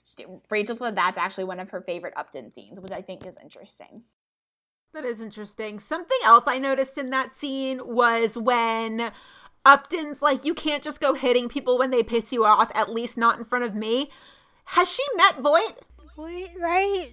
[0.03, 3.36] she, Rachel said that's actually one of her favorite Upton scenes, which I think is
[3.41, 4.03] interesting.
[4.93, 5.79] That is interesting.
[5.79, 9.12] Something else I noticed in that scene was when
[9.65, 13.17] Upton's like, you can't just go hitting people when they piss you off, at least
[13.17, 14.10] not in front of me.
[14.65, 15.78] Has she met Voight?
[16.15, 17.12] Voight, right?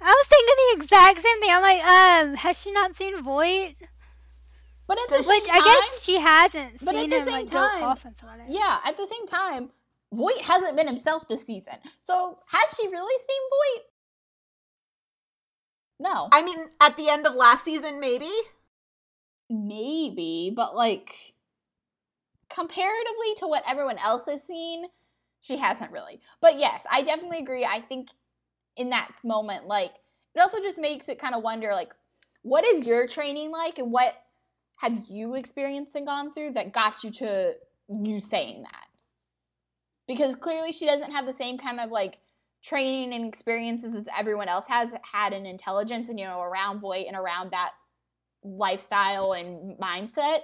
[0.00, 1.50] I was thinking the exact same thing.
[1.50, 3.74] I'm like, um, has she not seen Voight?
[4.86, 7.50] But at the Which same I guess she hasn't But at the him same like
[7.50, 8.40] time- go off on someone.
[8.48, 9.70] yeah, at the same time,
[10.12, 11.74] Voight hasn't been himself this season.
[12.00, 13.84] So has she really seen Voight?
[16.00, 16.28] No.
[16.32, 18.30] I mean, at the end of last season, maybe.
[19.50, 21.14] Maybe, but like
[22.50, 24.86] comparatively to what everyone else has seen,
[25.40, 26.20] she hasn't really.
[26.40, 27.64] But yes, I definitely agree.
[27.64, 28.08] I think
[28.76, 29.92] in that moment, like
[30.34, 31.92] it also just makes it kind of wonder like
[32.42, 34.14] what is your training like and what
[34.76, 37.52] have you experienced and gone through that got you to
[37.88, 38.86] you saying that?
[40.06, 42.18] Because clearly she doesn't have the same kind of like
[42.64, 47.06] training and experiences as everyone else has had in intelligence and you know around Voight
[47.06, 47.72] and around that
[48.42, 50.40] lifestyle and mindset.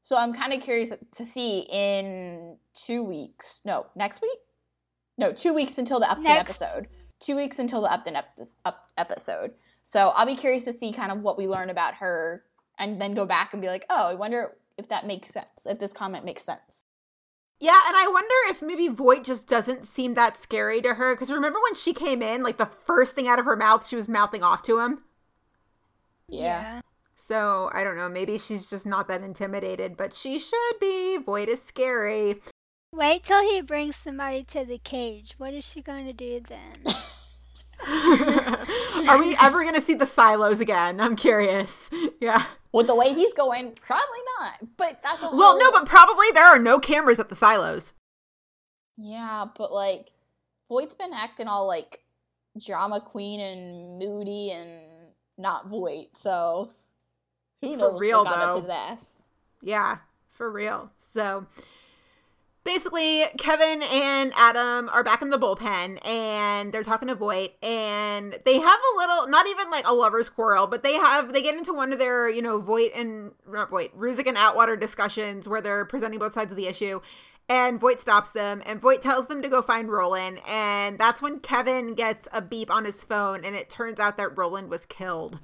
[0.00, 3.60] So I'm kind of curious to see in two weeks.
[3.64, 4.38] No, next week.
[5.16, 6.62] No, two weeks until the Upton Next.
[6.62, 6.88] episode.
[7.20, 9.52] Two weeks until the Upton ep- up episode.
[9.84, 12.44] So I'll be curious to see kind of what we learn about her
[12.78, 15.78] and then go back and be like, oh, I wonder if that makes sense, if
[15.80, 16.84] this comment makes sense.
[17.60, 21.14] Yeah, and I wonder if maybe Voight just doesn't seem that scary to her.
[21.14, 23.96] Because remember when she came in, like the first thing out of her mouth, she
[23.96, 25.02] was mouthing off to him?
[26.28, 26.82] Yeah.
[27.28, 28.08] So I don't know.
[28.08, 31.18] Maybe she's just not that intimidated, but she should be.
[31.18, 32.36] Voight is scary.
[32.90, 35.34] Wait till he brings somebody to the cage.
[35.36, 36.94] What is she going to do then?
[39.06, 41.00] Are we ever going to see the silos again?
[41.00, 41.90] I'm curious.
[42.20, 42.42] Yeah.
[42.72, 44.54] With the way he's going, probably not.
[44.76, 47.92] But that's a Well, no, but probably there are no cameras at the silos.
[48.96, 50.08] Yeah, but like
[50.68, 52.02] Voight's been acting all like
[52.66, 56.70] drama queen and moody and not Void, so
[57.60, 58.60] who For real, though.
[58.60, 59.14] his ass.
[59.60, 59.98] Yeah,
[60.30, 60.90] for real.
[60.98, 61.46] So
[62.64, 68.38] basically, Kevin and Adam are back in the bullpen and they're talking to Voight and
[68.44, 71.56] they have a little, not even like a lover's quarrel, but they have, they get
[71.56, 75.60] into one of their, you know, Voight and, not Voight, Ruzek and Atwater discussions where
[75.62, 77.00] they're presenting both sides of the issue.
[77.48, 80.40] And Voight stops them and Voight tells them to go find Roland.
[80.46, 84.36] And that's when Kevin gets a beep on his phone and it turns out that
[84.36, 85.38] Roland was killed.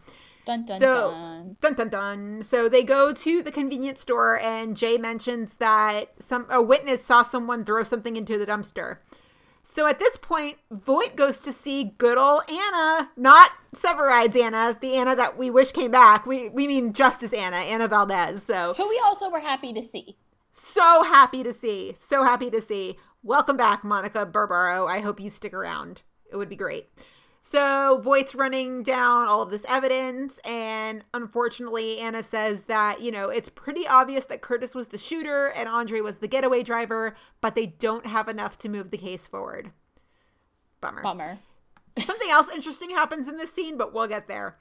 [0.46, 1.56] Dun dun So- dun.
[1.60, 2.42] Dun dun dun.
[2.42, 7.22] So they go to the convenience store and Jay mentions that some a witness saw
[7.22, 8.98] someone throw something into the dumpster.
[9.66, 14.94] So at this point, Voight goes to see good old Anna, not Severide's Anna, the
[14.96, 16.26] Anna that we wish came back.
[16.26, 18.42] We we mean Justice Anna, Anna Valdez.
[18.42, 20.18] So Who we also were happy to see.
[20.52, 21.94] so happy to see.
[21.98, 22.98] So happy to see.
[23.22, 24.86] Welcome back, Monica Barbaro.
[24.86, 26.02] I hope you stick around.
[26.30, 26.90] It would be great.
[27.46, 33.28] So Voight's running down all of this evidence, and unfortunately, Anna says that, you know,
[33.28, 37.54] it's pretty obvious that Curtis was the shooter and Andre was the getaway driver, but
[37.54, 39.72] they don't have enough to move the case forward.
[40.80, 41.02] Bummer.
[41.02, 41.38] Bummer.
[41.98, 44.56] Something else interesting happens in this scene, but we'll get there.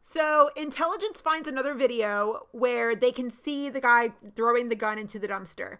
[0.00, 5.18] So, intelligence finds another video where they can see the guy throwing the gun into
[5.18, 5.78] the dumpster.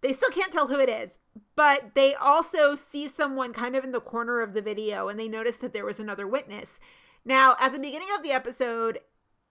[0.00, 1.18] They still can't tell who it is,
[1.56, 5.28] but they also see someone kind of in the corner of the video and they
[5.28, 6.78] notice that there was another witness.
[7.24, 9.00] Now, at the beginning of the episode,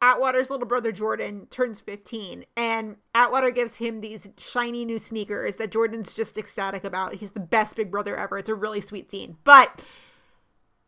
[0.02, 5.72] Atwater's little brother Jordan turns 15, and Atwater gives him these shiny new sneakers that
[5.72, 7.16] Jordan's just ecstatic about.
[7.16, 8.38] He's the best big brother ever.
[8.38, 9.38] It's a really sweet scene.
[9.44, 9.84] But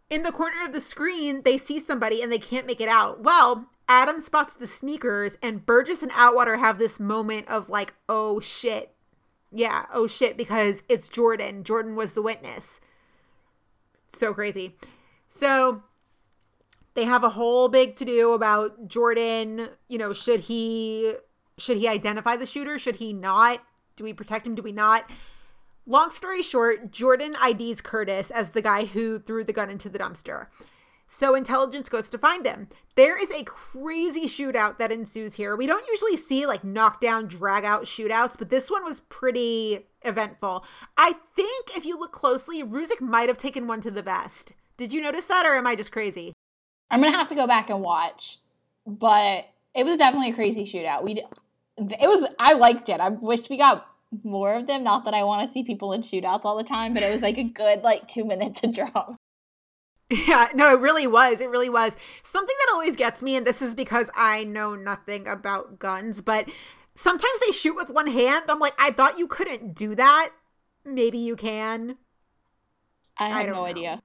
[0.10, 3.24] in the corner of the screen, they see somebody and they can't make it out.
[3.24, 8.40] Well, Adam spots the sneakers, and Burgess and Atwater have this moment of like, oh
[8.40, 8.94] shit.
[9.52, 11.64] Yeah, oh shit, because it's Jordan.
[11.64, 12.80] Jordan was the witness.
[14.10, 14.76] So crazy.
[15.28, 15.84] So
[16.94, 19.70] they have a whole big to do about Jordan.
[19.88, 21.14] You know, should he
[21.58, 22.78] should he identify the shooter?
[22.78, 23.62] Should he not?
[23.96, 24.56] Do we protect him?
[24.56, 25.10] Do we not?
[25.86, 30.00] Long story short, Jordan IDs Curtis as the guy who threw the gun into the
[30.00, 30.48] dumpster.
[31.10, 32.70] So intelligence goes to find him.
[32.96, 35.56] There is a crazy shootout that ensues here.
[35.56, 40.64] We don't usually see like knockdown, drag out shootouts, but this one was pretty eventful.
[40.98, 44.54] I think if you look closely, Ruzek might have taken one to the vest.
[44.78, 46.32] Did you notice that, or am I just crazy?
[46.92, 48.38] I'm gonna have to go back and watch,
[48.86, 49.46] but
[49.76, 51.04] it was definitely a crazy shootout.
[51.04, 51.24] We,
[51.78, 52.26] it was.
[52.38, 53.00] I liked it.
[53.00, 53.88] I wished we got
[54.24, 54.84] more of them.
[54.84, 57.22] Not that I want to see people in shootouts all the time, but it was
[57.22, 59.18] like a good like two minutes of drama.
[60.28, 61.40] Yeah, no, it really was.
[61.40, 61.96] It really was.
[62.24, 66.50] Something that always gets me, and this is because I know nothing about guns, but
[66.96, 68.46] sometimes they shoot with one hand.
[68.50, 70.32] I'm like, I thought you couldn't do that.
[70.84, 71.98] Maybe you can.
[73.18, 73.66] I I have don't no know.
[73.66, 74.02] idea.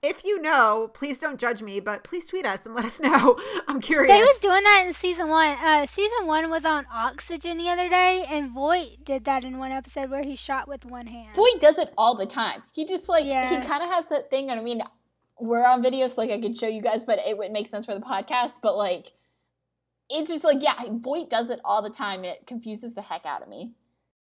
[0.00, 3.38] If you know, please don't judge me, but please tweet us and let us know.
[3.68, 4.12] I'm curious.
[4.12, 5.56] They was doing that in season one.
[5.62, 9.72] Uh, season one was on oxygen the other day, and Voight did that in one
[9.72, 11.34] episode where he shot with one hand.
[11.34, 12.62] Voight does it all the time.
[12.72, 13.48] He just like Yeah.
[13.60, 14.50] he kind of has that thing.
[14.50, 14.82] And I mean,
[15.42, 17.84] we're on video, so like I could show you guys, but it wouldn't make sense
[17.84, 18.60] for the podcast.
[18.62, 19.12] But like,
[20.08, 23.26] it's just like yeah, Voight does it all the time, and it confuses the heck
[23.26, 23.72] out of me.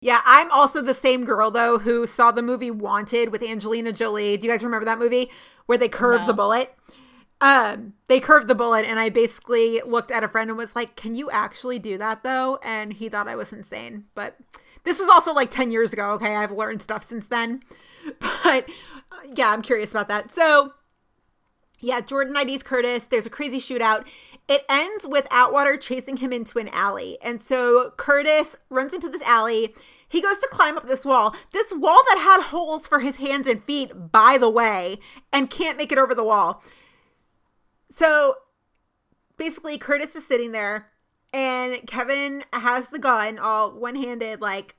[0.00, 4.36] Yeah, I'm also the same girl though who saw the movie Wanted with Angelina Jolie.
[4.36, 5.30] Do you guys remember that movie
[5.66, 6.26] where they curved No.
[6.28, 6.74] the bullet?
[7.40, 10.94] Um, they curved the bullet and I basically looked at a friend and was like,
[10.94, 14.04] "Can you actually do that though?" And he thought I was insane.
[14.14, 14.36] But
[14.84, 16.36] this was also like 10 years ago, okay?
[16.36, 17.62] I've learned stuff since then.
[18.20, 18.68] But
[19.12, 20.32] uh, yeah, I'm curious about that.
[20.32, 20.72] So,
[21.80, 23.06] yeah, Jordan IDs Curtis.
[23.06, 24.06] There's a crazy shootout.
[24.48, 27.18] It ends with Atwater chasing him into an alley.
[27.22, 29.74] And so Curtis runs into this alley.
[30.08, 31.36] He goes to climb up this wall.
[31.52, 34.98] This wall that had holes for his hands and feet, by the way,
[35.32, 36.62] and can't make it over the wall.
[37.90, 38.36] So
[39.36, 40.90] basically, Curtis is sitting there,
[41.32, 44.76] and Kevin has the gun all one handed, like,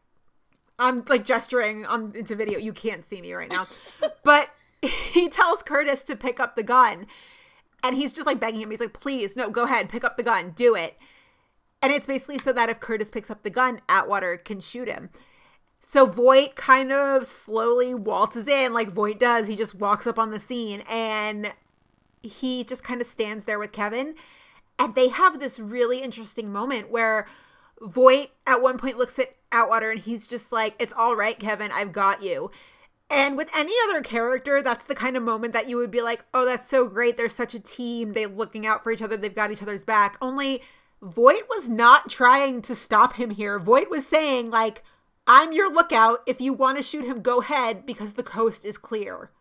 [0.80, 2.58] I'm like gesturing on into video.
[2.58, 3.68] You can't see me right now.
[4.24, 4.50] but
[5.14, 7.08] he tells Curtis to pick up the gun.
[7.84, 8.72] And he's just like begging him.
[8.72, 10.98] He's like, please, no, go ahead, pick up the gun, do it.
[11.82, 15.10] And it's basically so that if Curtis picks up the gun, Atwater can shoot him.
[15.80, 19.48] So Voight kind of slowly waltzes in, like Voight does.
[19.48, 21.54] He just walks up on the scene and
[22.22, 24.16] he just kind of stands there with Kevin.
[24.78, 27.28] And they have this really interesting moment where
[27.82, 31.72] Voight at one point looks at Atwater and he's just like, It's all right, Kevin,
[31.72, 32.52] I've got you.
[33.12, 36.24] And with any other character, that's the kind of moment that you would be like,
[36.34, 37.18] oh, that's so great.
[37.18, 38.14] They're such a team.
[38.14, 39.18] They're looking out for each other.
[39.18, 40.18] They've got each other's back.
[40.22, 40.62] Only
[41.02, 43.58] Voight was not trying to stop him here.
[43.58, 44.84] Voight was saying, like,
[45.26, 46.20] I'm your lookout.
[46.28, 49.32] If you want to shoot him, go ahead because the coast is clear.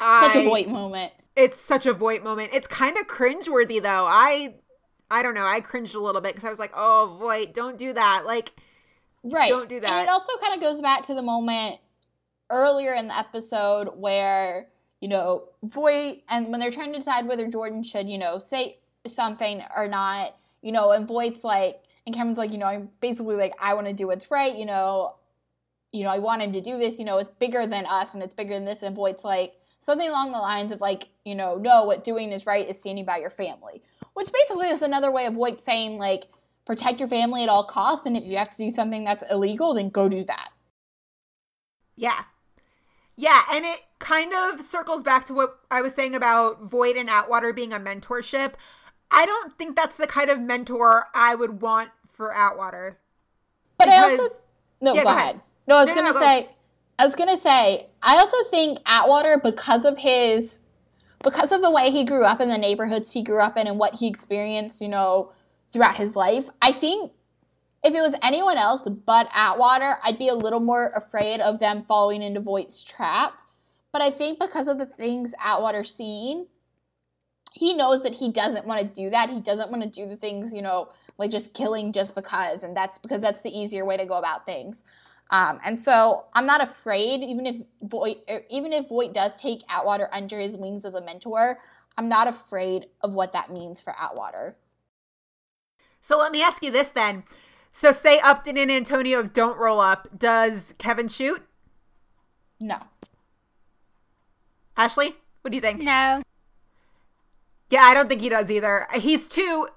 [0.00, 1.12] Such I- a Voight moment.
[1.36, 2.50] It's such a Voight moment.
[2.52, 4.06] It's kind of cringeworthy though.
[4.08, 4.56] I
[5.10, 5.46] I don't know.
[5.46, 8.24] I cringed a little bit because I was like, oh Voight, don't do that.
[8.26, 8.52] Like
[9.24, 9.48] Right.
[9.48, 10.02] Don't do And that.
[10.04, 11.80] it also kind of goes back to the moment
[12.50, 14.68] earlier in the episode where,
[15.00, 18.78] you know, Voight and when they're trying to decide whether Jordan should, you know, say
[19.06, 23.36] something or not, you know, and Voight's like, and Cameron's like, you know, I'm basically
[23.36, 25.16] like, I want to do what's right, you know,
[25.92, 28.22] you know, I want him to do this, you know, it's bigger than us and
[28.22, 28.82] it's bigger than this.
[28.82, 32.46] And Voight's like, something along the lines of like, you know, no, what doing is
[32.46, 33.82] right is standing by your family,
[34.14, 36.26] which basically is another way of Voight saying, like,
[36.70, 38.06] protect your family at all costs.
[38.06, 40.50] And if you have to do something that's illegal, then go do that.
[41.96, 42.22] Yeah.
[43.16, 47.10] Yeah, and it kind of circles back to what I was saying about Voight and
[47.10, 48.52] Atwater being a mentorship.
[49.10, 53.00] I don't think that's the kind of mentor I would want for Atwater.
[53.76, 54.32] But I also
[54.80, 55.22] no, Yeah, go, go ahead.
[55.30, 55.40] ahead.
[55.66, 56.24] No, I was No, no, gonna no, go.
[56.24, 56.48] say,
[57.00, 60.60] I was gonna say, I also think Atwater because of his,
[61.24, 63.76] because of the way he grew up in the neighborhoods he grew up in and
[63.76, 65.32] what he experienced, you know,
[65.72, 66.44] throughout his life.
[66.60, 67.12] I think
[67.82, 71.84] if it was anyone else but Atwater, I'd be a little more afraid of them
[71.88, 73.34] falling into Voight's trap.
[73.92, 76.46] But I think because of the things Atwater's seen,
[77.52, 79.30] he knows that he doesn't want to do that.
[79.30, 82.76] He doesn't want to do the things, you know, like just killing just because, and
[82.76, 84.82] that's because that's the easier way to go about things.
[85.30, 89.62] Um, and so I'm not afraid, even if Voight, er, even if Voight does take
[89.68, 91.58] Atwater under his wings as a mentor,
[91.96, 94.56] I'm not afraid of what that means for Atwater.
[96.00, 97.24] So let me ask you this then.
[97.72, 100.08] So say Upton and Antonio don't roll up.
[100.16, 101.42] Does Kevin shoot?
[102.58, 102.78] No.
[104.76, 105.82] Ashley, what do you think?
[105.82, 106.22] No.
[107.70, 108.86] Yeah, I don't think he does either.
[108.94, 109.68] He's too.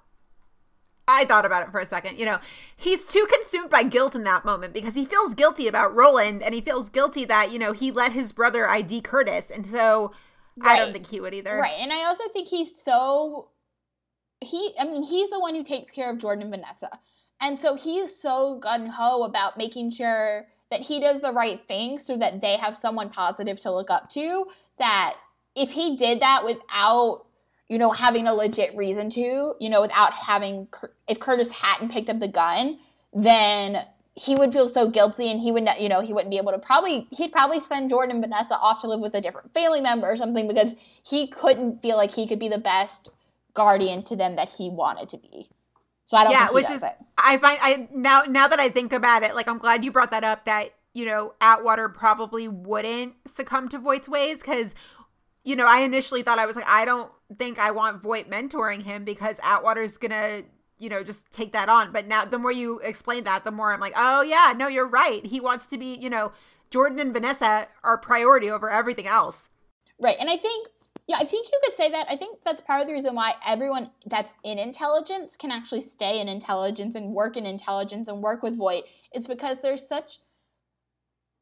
[1.08, 2.18] I thought about it for a second.
[2.18, 2.40] You know,
[2.76, 6.54] he's too consumed by guilt in that moment because he feels guilty about Roland and
[6.54, 9.52] he feels guilty that, you know, he let his brother ID Curtis.
[9.52, 10.14] And so
[10.62, 11.58] I don't think he would either.
[11.58, 11.78] Right.
[11.80, 13.50] And I also think he's so
[14.44, 16.90] he I mean, he's the one who takes care of Jordan and Vanessa.
[17.42, 22.00] And so he's so gun ho about making sure that he does the right thing
[22.00, 24.46] so that they have someone positive to look up to.
[24.80, 25.16] That
[25.56, 27.26] if he did that without,
[27.68, 30.68] you know, having a legit reason to, you know, without having,
[31.08, 32.80] if Curtis hadn't picked up the gun,
[33.14, 33.86] then
[34.16, 36.52] he would feel so guilty and he would not, you know, he wouldn't be able
[36.52, 39.82] to probably, he'd probably send Jordan and Vanessa off to live with a different family
[39.82, 43.10] member or something because he couldn't feel like he could be the best
[43.54, 45.50] guardian to them that he wanted to be.
[46.06, 46.96] So I don't yeah, which does is it.
[47.18, 50.12] I find I now now that I think about it, like I'm glad you brought
[50.12, 54.76] that up that, you know, Atwater probably wouldn't succumb to Voight's ways because
[55.46, 58.84] you know, I initially thought I was like, I don't think I want Voight mentoring
[58.84, 60.44] him because Atwater's gonna,
[60.78, 61.92] you know, just take that on.
[61.92, 64.88] But now the more you explain that, the more I'm like, oh yeah, no, you're
[64.88, 65.26] right.
[65.26, 66.32] He wants to be, you know,
[66.70, 69.50] Jordan and Vanessa are priority over everything else.
[70.00, 70.18] Right.
[70.20, 70.70] And I think,
[71.08, 72.08] yeah, I think you could say that.
[72.10, 76.22] I think that's part of the reason why everyone that's in intelligence can actually stay
[76.22, 80.20] in intelligence and work in intelligence and work with Voight is because there's such,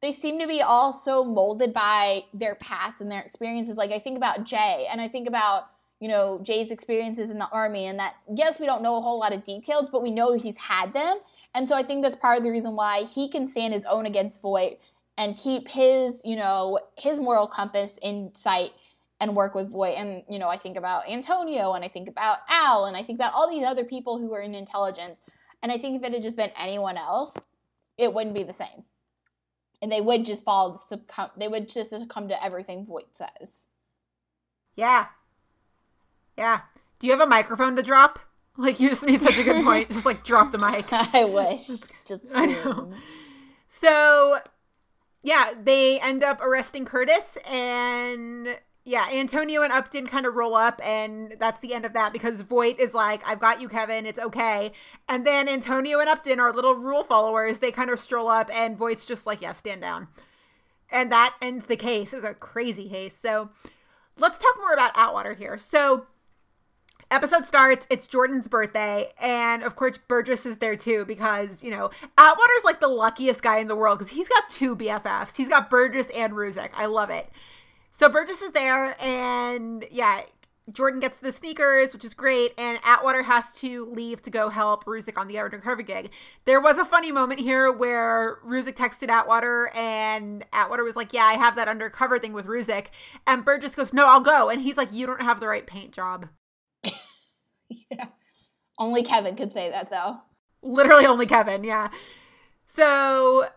[0.00, 3.76] they seem to be all so molded by their past and their experiences.
[3.76, 5.66] Like I think about Jay and I think about,
[6.00, 9.20] you know, Jay's experiences in the army and that, yes, we don't know a whole
[9.20, 11.18] lot of details, but we know he's had them.
[11.54, 14.06] And so I think that's part of the reason why he can stand his own
[14.06, 14.80] against Voight
[15.16, 18.70] and keep his, you know, his moral compass in sight
[19.22, 19.96] and work with Voight.
[19.96, 23.18] And, you know, I think about Antonio and I think about Al and I think
[23.18, 25.20] about all these other people who are in intelligence.
[25.62, 27.36] And I think if it had just been anyone else,
[27.96, 28.82] it wouldn't be the same.
[29.80, 33.66] And they would just fall succumb they would just succumb to everything Voight says.
[34.74, 35.06] Yeah.
[36.36, 36.62] Yeah.
[36.98, 38.18] Do you have a microphone to drop?
[38.56, 39.88] Like you just made such a good point.
[39.88, 40.86] Just like drop the mic.
[40.92, 41.68] I wish.
[42.06, 42.92] Just I know.
[43.70, 44.40] So,
[45.22, 50.80] yeah, they end up arresting Curtis, and yeah, Antonio and Upton kind of roll up,
[50.84, 54.18] and that's the end of that because Voight is like, I've got you, Kevin, it's
[54.18, 54.72] okay.
[55.08, 57.60] And then Antonio and Upton are little rule followers.
[57.60, 60.08] They kind of stroll up, and Voight's just like, yeah, stand down.
[60.90, 62.12] And that ends the case.
[62.12, 63.16] It was a crazy case.
[63.16, 63.50] So,
[64.18, 65.58] let's talk more about Atwater here.
[65.58, 66.06] So,
[67.08, 71.90] episode starts, it's Jordan's birthday, and of course, Burgess is there too because, you know,
[72.18, 75.36] Atwater's like the luckiest guy in the world because he's got two BFFs.
[75.36, 76.72] He's got Burgess and Ruzek.
[76.74, 77.30] I love it.
[77.92, 80.22] So, Burgess is there, and yeah,
[80.70, 84.84] Jordan gets the sneakers, which is great, and Atwater has to leave to go help
[84.84, 86.10] Ruzek on the undercover gig.
[86.44, 91.24] There was a funny moment here where Ruzek texted Atwater, and Atwater was like, Yeah,
[91.24, 92.88] I have that undercover thing with Ruzek.
[93.26, 94.48] And Burgess goes, No, I'll go.
[94.48, 96.28] And he's like, You don't have the right paint job.
[96.84, 98.06] yeah.
[98.78, 100.18] Only Kevin could say that, though.
[100.62, 101.90] Literally, only Kevin, yeah.
[102.66, 103.48] So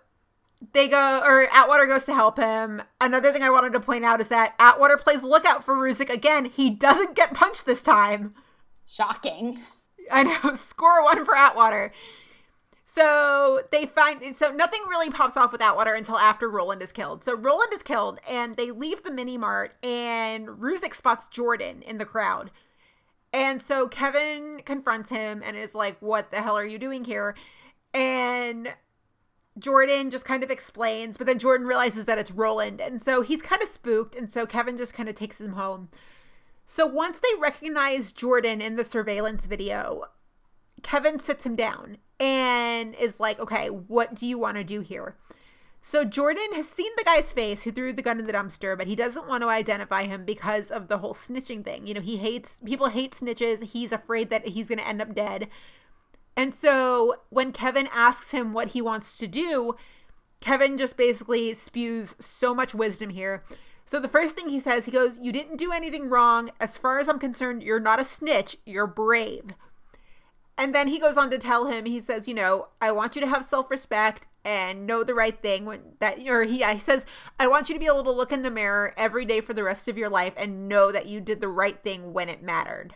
[0.74, 2.82] they go or Atwater goes to help him.
[3.01, 6.45] Another thing I wanted to point out is that Atwater plays lookout for Ruzek again.
[6.45, 8.34] He doesn't get punched this time.
[8.88, 9.60] Shocking.
[10.12, 10.56] I know.
[10.56, 11.91] Score one for Atwater.
[12.86, 17.26] So they find so nothing really pops off with Atwater until after Roland is killed.
[17.26, 21.97] So Roland is killed and they leave the mini mart and Ruzek spots Jordan in
[21.97, 22.51] the crowd.
[23.34, 27.36] And so Kevin confronts him and is like, What the hell are you doing here?
[27.93, 28.74] And
[29.58, 32.82] Jordan just kind of explains, but then Jordan realizes that it's Roland.
[32.82, 34.16] And so he's kind of spooked.
[34.16, 35.89] And so Kevin just kind of takes him home.
[36.66, 40.06] So once they recognize Jordan in the surveillance video,
[40.84, 45.16] Kevin sits him down and is like, okay, what do you want to do here?
[45.82, 48.88] So Jordan has seen the guy's face who threw the gun in the dumpster, but
[48.88, 51.86] he doesn't want to identify him because of the whole snitching thing.
[51.86, 53.62] You know, he hates people hate snitches.
[53.62, 55.47] He's afraid that he's going to end up dead.
[56.38, 59.76] And so when Kevin asks him what he wants to do,
[60.42, 63.44] Kevin just basically spews so much wisdom here.
[63.86, 66.52] So the first thing he says, he goes, You didn't do anything wrong.
[66.60, 69.54] As far as I'm concerned, you're not a snitch, you're brave.
[70.58, 73.22] And then he goes on to tell him, he says, you know, I want you
[73.22, 77.06] to have self-respect and know the right thing when that or he he says,
[77.40, 79.64] I want you to be able to look in the mirror every day for the
[79.64, 82.96] rest of your life and know that you did the right thing when it mattered.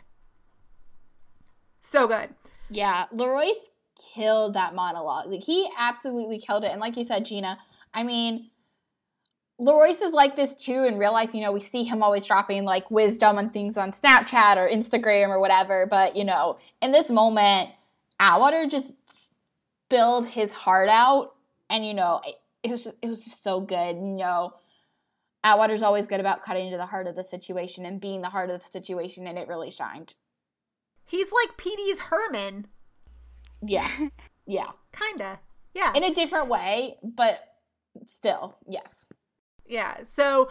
[1.81, 2.29] So good.
[2.69, 3.69] Yeah, LaRoyce
[4.13, 5.27] killed that monologue.
[5.27, 6.71] Like he absolutely killed it.
[6.71, 7.57] And like you said, Gina,
[7.93, 8.49] I mean,
[9.59, 11.33] LaRoyce is like this too in real life.
[11.33, 15.29] You know, we see him always dropping like wisdom and things on Snapchat or Instagram
[15.29, 15.85] or whatever.
[15.89, 17.69] But, you know, in this moment,
[18.19, 21.35] Atwater just spilled his heart out.
[21.69, 23.97] And, you know, it, it was just, it was just so good.
[23.97, 24.53] You know,
[25.43, 28.49] Atwater's always good about cutting into the heart of the situation and being the heart
[28.49, 29.27] of the situation.
[29.27, 30.13] And it really shined.
[31.09, 32.67] He's like PD's Herrmann.
[33.61, 33.89] Yeah.
[34.49, 34.71] Yeah.
[34.91, 35.41] Kinda.
[35.75, 35.93] Yeah.
[35.93, 37.35] In a different way, but
[38.07, 39.05] still, yes.
[39.63, 39.97] Yeah.
[40.09, 40.49] So,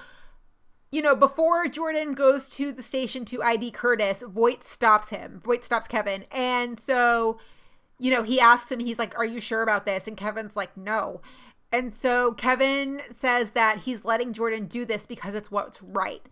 [0.92, 5.40] you know, before Jordan goes to the station to ID Curtis, Voight stops him.
[5.44, 6.26] Voight stops Kevin.
[6.30, 7.40] And so,
[7.98, 10.06] you know, he asks him, he's like, Are you sure about this?
[10.06, 11.20] And Kevin's like, No.
[11.72, 16.22] And so Kevin says that he's letting Jordan do this because it's what's right.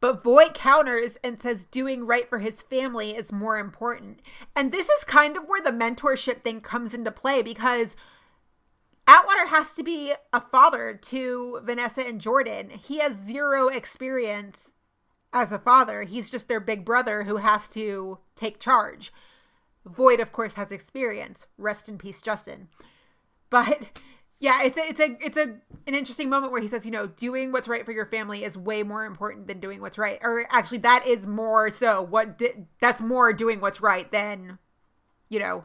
[0.00, 4.20] But Voight counters and says doing right for his family is more important.
[4.54, 7.96] And this is kind of where the mentorship thing comes into play because
[9.08, 12.70] Atwater has to be a father to Vanessa and Jordan.
[12.70, 14.72] He has zero experience
[15.32, 16.02] as a father.
[16.02, 19.12] He's just their big brother who has to take charge.
[19.84, 21.46] Voight, of course, has experience.
[21.56, 22.68] Rest in peace, Justin.
[23.50, 24.00] But
[24.40, 25.42] yeah, it's a, it's a it's a
[25.86, 28.56] an interesting moment where he says, you know, doing what's right for your family is
[28.56, 30.18] way more important than doing what's right.
[30.22, 34.58] Or actually, that is more so what di- that's more doing what's right than,
[35.28, 35.64] you know,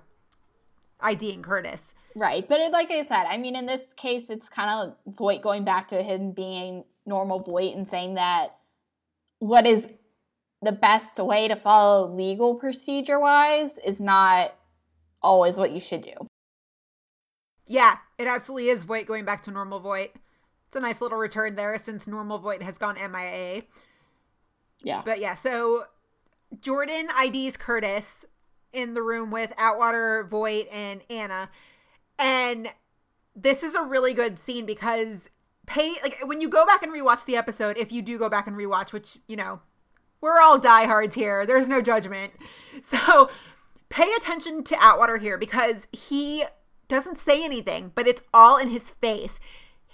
[0.99, 1.93] IDing Curtis.
[2.15, 2.47] Right.
[2.47, 4.69] But it, like I said, I mean, in this case, it's kind
[5.05, 8.55] of Voight going back to him being normal Voight and saying that
[9.39, 9.87] what is
[10.61, 14.51] the best way to follow legal procedure wise is not
[15.21, 16.13] always what you should do.
[17.67, 20.13] Yeah, it absolutely is Voight going back to normal Voight.
[20.67, 23.63] It's a nice little return there since normal Voight has gone MIA.
[24.81, 25.01] Yeah.
[25.05, 25.85] But yeah, so
[26.59, 28.25] Jordan IDs Curtis
[28.73, 31.49] in the room with Atwater, Voight, and Anna.
[32.19, 32.69] And
[33.35, 35.29] this is a really good scene because
[35.65, 38.47] pay like when you go back and rewatch the episode, if you do go back
[38.47, 39.61] and rewatch, which, you know,
[40.21, 41.45] we're all diehards here.
[41.45, 42.33] There's no judgment.
[42.81, 43.29] So
[43.89, 46.43] pay attention to Atwater here because he
[46.87, 49.39] doesn't say anything, but it's all in his face.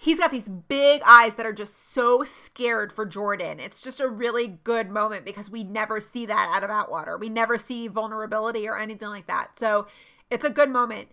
[0.01, 3.59] He's got these big eyes that are just so scared for Jordan.
[3.59, 7.17] It's just a really good moment because we never see that out of Atwater.
[7.17, 9.59] We never see vulnerability or anything like that.
[9.59, 9.87] So
[10.29, 11.09] it's a good moment.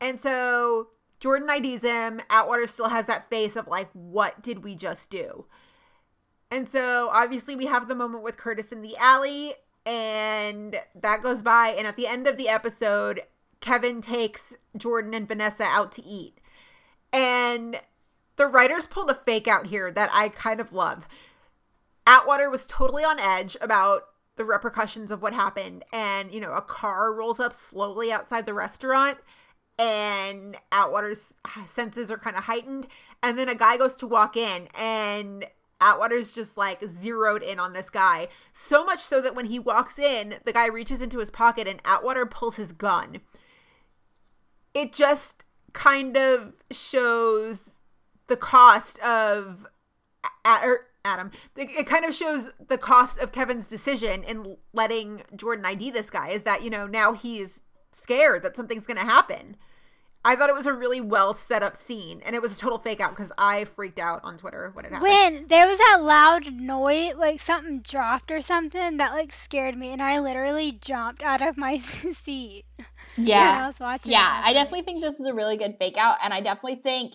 [0.00, 0.88] And so
[1.20, 2.20] Jordan IDs him.
[2.30, 5.44] Atwater still has that face of like, what did we just do?
[6.50, 9.54] And so obviously we have the moment with Curtis in the alley,
[9.84, 11.74] and that goes by.
[11.76, 13.22] And at the end of the episode,
[13.64, 16.38] Kevin takes Jordan and Vanessa out to eat.
[17.14, 17.80] And
[18.36, 21.08] the writers pulled a fake out here that I kind of love.
[22.06, 24.02] Atwater was totally on edge about
[24.36, 25.82] the repercussions of what happened.
[25.94, 29.16] And, you know, a car rolls up slowly outside the restaurant
[29.78, 31.32] and Atwater's
[31.66, 32.86] senses are kind of heightened.
[33.22, 35.46] And then a guy goes to walk in and
[35.80, 38.28] Atwater's just like zeroed in on this guy.
[38.52, 41.80] So much so that when he walks in, the guy reaches into his pocket and
[41.86, 43.22] Atwater pulls his gun.
[44.74, 47.74] It just kind of shows
[48.26, 49.66] the cost of
[50.44, 51.30] or er, Adam.
[51.54, 56.30] It kind of shows the cost of Kevin's decision in letting Jordan ID this guy
[56.30, 57.60] is that, you know, now he's
[57.92, 59.56] scared that something's going to happen.
[60.24, 62.78] I thought it was a really well set up scene, and it was a total
[62.78, 65.10] fake out because I freaked out on Twitter when it happened.
[65.10, 69.90] When there was that loud noise, like something dropped or something, that like scared me,
[69.90, 71.78] and I literally jumped out of my
[72.24, 72.64] seat.
[73.16, 74.12] Yeah, I was watching.
[74.12, 77.14] Yeah, I definitely think this is a really good fake out, and I definitely think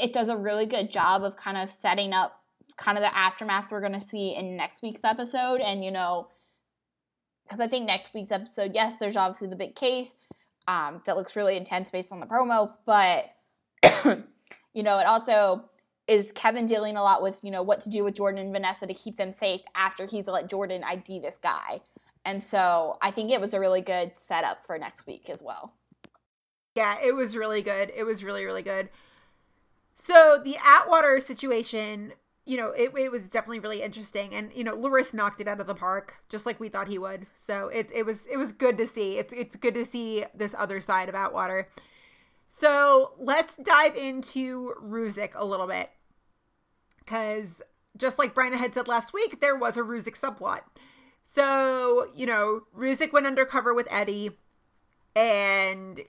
[0.00, 2.40] it does a really good job of kind of setting up
[2.80, 5.60] kind of the aftermath we're going to see in next week's episode.
[5.60, 6.28] And, you know,
[7.44, 10.14] because I think next week's episode, yes, there's obviously the big case
[10.68, 13.26] um, that looks really intense based on the promo, but,
[14.74, 15.64] you know, it also
[16.06, 18.86] is Kevin dealing a lot with, you know, what to do with Jordan and Vanessa
[18.86, 21.80] to keep them safe after he's let Jordan ID this guy.
[22.24, 25.72] And so I think it was a really good setup for next week as well.
[26.74, 27.92] Yeah, it was really good.
[27.96, 28.88] It was really, really good.
[29.96, 32.12] So the Atwater situation
[32.46, 34.34] you know, it, it was definitely really interesting.
[34.34, 36.98] And, you know, LaRoyce knocked it out of the park, just like we thought he
[36.98, 37.26] would.
[37.38, 39.18] So it, it was it was good to see.
[39.18, 41.68] It's it's good to see this other side of Atwater.
[42.48, 45.90] So let's dive into Ruzek a little bit.
[47.06, 47.62] Cause
[47.96, 50.60] just like Bryna had said last week, there was a Ruzek subplot.
[51.24, 54.30] So, you know, Ruzek went undercover with Eddie
[55.14, 56.00] and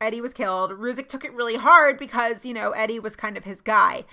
[0.00, 0.70] Eddie was killed.
[0.72, 4.04] Ruzek took it really hard because, you know, Eddie was kind of his guy.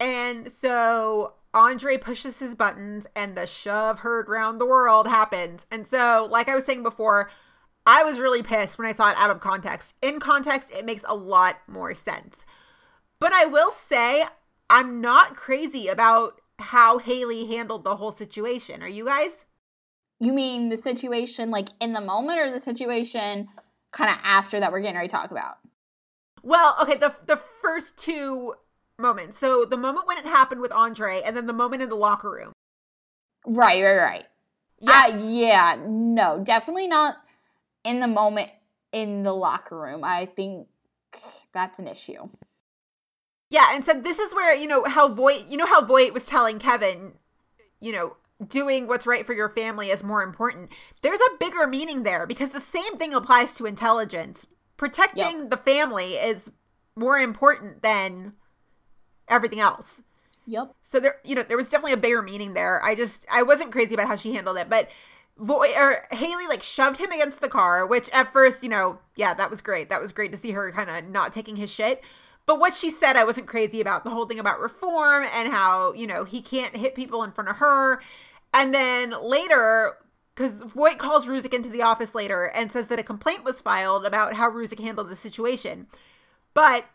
[0.00, 5.66] And so Andre pushes his buttons and the shove heard round the world happens.
[5.70, 7.30] And so, like I was saying before,
[7.86, 9.94] I was really pissed when I saw it out of context.
[10.02, 12.44] In context, it makes a lot more sense.
[13.18, 14.24] But I will say,
[14.70, 18.82] I'm not crazy about how Haley handled the whole situation.
[18.82, 19.46] Are you guys?
[20.20, 23.48] You mean the situation like in the moment or the situation
[23.92, 25.56] kind of after that we're getting ready to talk about?
[26.42, 28.54] Well, okay, the the first two
[28.98, 29.38] moments.
[29.38, 32.30] So the moment when it happened with Andre, and then the moment in the locker
[32.30, 32.52] room.
[33.46, 34.24] Right, right, right.
[34.80, 35.76] Yeah, uh, yeah.
[35.86, 37.16] No, definitely not
[37.84, 38.50] in the moment
[38.92, 40.04] in the locker room.
[40.04, 40.68] I think
[41.52, 42.28] that's an issue.
[43.50, 46.26] Yeah, and so this is where you know how Voight, you know how Voight was
[46.26, 47.14] telling Kevin,
[47.80, 50.70] you know, doing what's right for your family is more important.
[51.02, 54.46] There's a bigger meaning there because the same thing applies to intelligence.
[54.76, 55.50] Protecting yep.
[55.50, 56.52] the family is
[56.94, 58.34] more important than
[59.28, 60.02] everything else.
[60.46, 60.74] Yep.
[60.82, 62.82] So there, you know, there was definitely a bigger meaning there.
[62.82, 64.88] I just, I wasn't crazy about how she handled it, but
[65.38, 69.34] Voy or Haley like shoved him against the car, which at first, you know, yeah,
[69.34, 69.88] that was great.
[69.90, 72.02] That was great to see her kind of not taking his shit.
[72.44, 75.92] But what she said, I wasn't crazy about the whole thing about reform and how,
[75.92, 78.00] you know, he can't hit people in front of her.
[78.54, 79.98] And then later,
[80.34, 84.06] because Voight calls Ruzek into the office later and says that a complaint was filed
[84.06, 85.88] about how Ruzek handled the situation.
[86.54, 86.86] But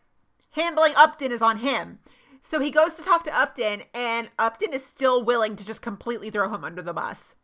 [0.52, 2.00] handling Upton is on him.
[2.46, 6.30] So he goes to talk to Upton, and Upton is still willing to just completely
[6.30, 7.36] throw him under the bus.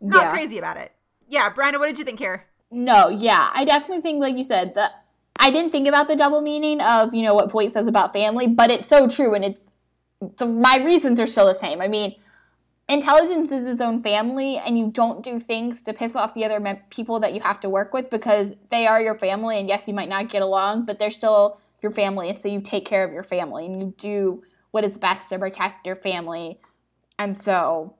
[0.00, 0.32] Not yeah.
[0.32, 0.92] crazy about it.
[1.28, 2.46] Yeah, Brandon, what did you think here?
[2.70, 4.92] No, yeah, I definitely think, like you said, that
[5.38, 8.48] I didn't think about the double meaning of you know what Voight says about family,
[8.48, 9.60] but it's so true, and it's
[10.38, 11.82] the, my reasons are still the same.
[11.82, 12.16] I mean,
[12.88, 16.82] intelligence is its own family, and you don't do things to piss off the other
[16.88, 19.92] people that you have to work with because they are your family, and yes, you
[19.92, 23.12] might not get along, but they're still your family and so you take care of
[23.12, 26.60] your family and you do what is best to protect your family
[27.18, 27.94] and so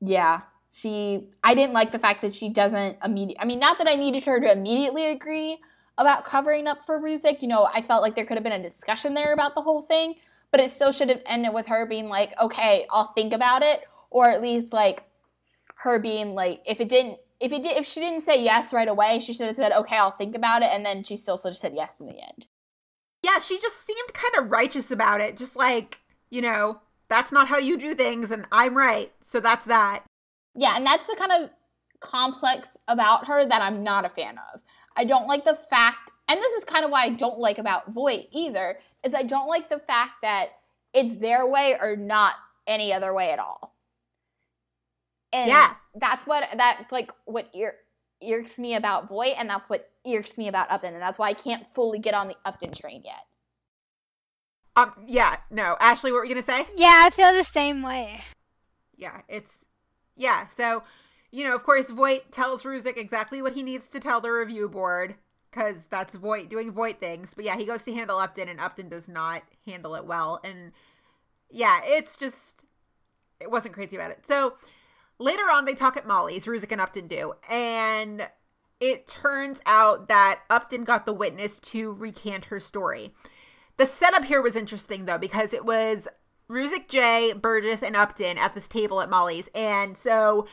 [0.00, 0.40] yeah
[0.70, 3.94] she i didn't like the fact that she doesn't immediately i mean not that i
[3.94, 5.58] needed her to immediately agree
[5.98, 7.42] about covering up for Ruzek.
[7.42, 9.82] You know, I felt like there could have been a discussion there about the whole
[9.82, 10.14] thing,
[10.50, 13.80] but it still should have ended with her being like, okay, I'll think about it,
[14.10, 15.04] or at least like
[15.76, 18.88] her being like, if it didn't, if it did, if she didn't say yes right
[18.88, 21.48] away, she should have said, okay, I'll think about it, and then she still should
[21.48, 22.46] have said yes in the end.
[23.22, 25.36] Yeah, she just seemed kind of righteous about it.
[25.36, 26.00] Just like,
[26.30, 29.12] you know, that's not how you do things, and I'm right.
[29.20, 30.04] So that's that.
[30.54, 31.50] Yeah, and that's the kind of
[32.00, 34.60] complex about her that I'm not a fan of.
[34.96, 37.92] I don't like the fact, and this is kind of why I don't like about
[37.92, 40.48] Voight either, is I don't like the fact that
[40.92, 42.34] it's their way or not
[42.66, 43.74] any other way at all.
[45.32, 45.74] And yeah.
[45.94, 47.76] that's what that's like what ir-
[48.30, 51.34] irks me about Voight, and that's what irks me about Upton, and that's why I
[51.34, 53.24] can't fully get on the Upton train yet.
[54.74, 55.76] Um, yeah, no.
[55.80, 56.66] Ashley, what were you gonna say?
[56.76, 58.20] Yeah, I feel the same way.
[58.96, 59.64] yeah, it's
[60.16, 60.46] yeah.
[60.46, 60.82] So,
[61.30, 64.68] you know, of course, Voight tells Ruzek exactly what he needs to tell the review
[64.68, 65.16] board
[65.50, 67.34] because that's Voight doing Voight things.
[67.34, 70.40] But yeah, he goes to handle Upton, and Upton does not handle it well.
[70.42, 70.72] And
[71.50, 72.64] yeah, it's just
[73.40, 74.26] it wasn't crazy about it.
[74.26, 74.54] So
[75.22, 76.46] later on, they talk at Molly's.
[76.46, 78.28] Ruzek and Upton do, and
[78.80, 83.14] it turns out that Upton got the witness to recant her story.
[83.76, 86.08] The setup here was interesting though because it was
[86.50, 90.46] Ruzek, Jay, Burgess, and Upton at this table at Molly's, and so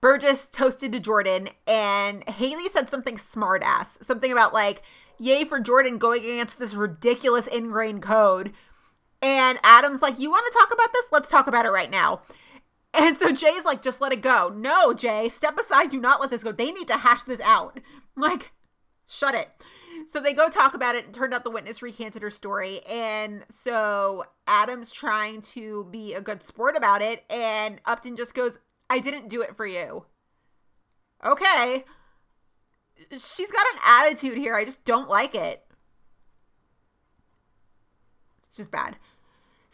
[0.00, 4.82] Burgess toasted to Jordan, and Haley said something smartass, something about like,
[5.18, 8.52] "Yay for Jordan going against this ridiculous ingrained code."
[9.20, 11.06] And Adam's like, "You want to talk about this?
[11.10, 12.20] Let's talk about it right now."
[12.98, 15.90] And so Jay's like, "Just let it go." No, Jay, step aside.
[15.90, 16.50] Do not let this go.
[16.52, 17.80] They need to hash this out.
[18.16, 18.50] Like,
[19.06, 19.48] shut it.
[20.08, 22.80] So they go talk about it, and turned out the witness recanted her story.
[22.84, 28.58] And so Adam's trying to be a good sport about it, and Upton just goes,
[28.90, 30.06] I didn't do it for you.
[31.24, 31.84] Okay.
[33.12, 34.54] She's got an attitude here.
[34.54, 35.64] I just don't like it.
[38.46, 38.96] It's just bad.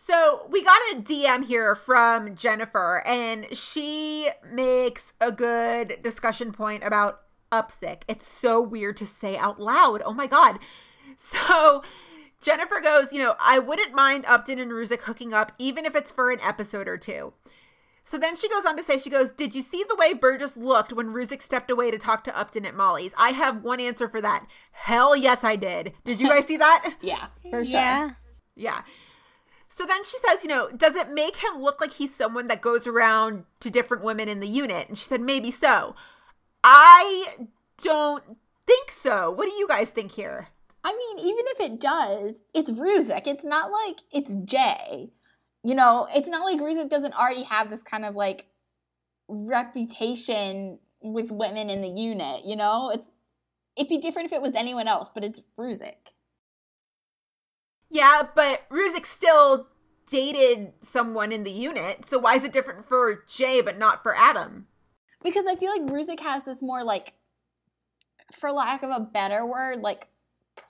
[0.07, 6.85] So we got a DM here from Jennifer, and she makes a good discussion point
[6.85, 8.03] about upsick.
[8.07, 10.03] It's so weird to say out loud.
[10.05, 10.59] Oh my God.
[11.17, 11.83] So
[12.43, 16.13] Jennifer goes, you know, I wouldn't mind Upton and Ruzek hooking up, even if it's
[16.13, 17.33] for an episode or two.
[18.05, 20.55] So then she goes on to say, she goes, Did you see the way Burgess
[20.55, 23.15] looked when Ruzek stepped away to talk to Upton at Molly's?
[23.17, 24.47] I have one answer for that.
[24.73, 25.95] Hell yes, I did.
[26.05, 26.97] Did you guys see that?
[27.01, 27.81] Yeah, for sure.
[27.81, 28.11] Yeah.
[28.55, 28.83] yeah.
[29.77, 32.61] So then she says, you know, does it make him look like he's someone that
[32.61, 34.89] goes around to different women in the unit?
[34.89, 35.97] And she said, maybe so.
[36.62, 37.39] I
[37.83, 38.22] don't
[38.68, 39.33] think so.
[39.33, 40.47] What do you guys think here?
[40.85, 43.27] I mean, even if it does, it's Ruzek.
[43.27, 45.11] It's not like it's Jay.
[45.64, 48.47] You know, it's not like Ruzek doesn't already have this kind of like
[49.27, 52.45] reputation with women in the unit.
[52.45, 53.09] You know, it's
[53.77, 56.14] it'd be different if it was anyone else, but it's Ruzek.
[57.95, 59.69] Yeah, but Ruzek still
[60.11, 62.05] dated someone in the unit.
[62.05, 64.67] So why is it different for Jay but not for Adam?
[65.23, 67.13] Because I feel like Ruzek has this more like,
[68.41, 70.09] for lack of a better word, like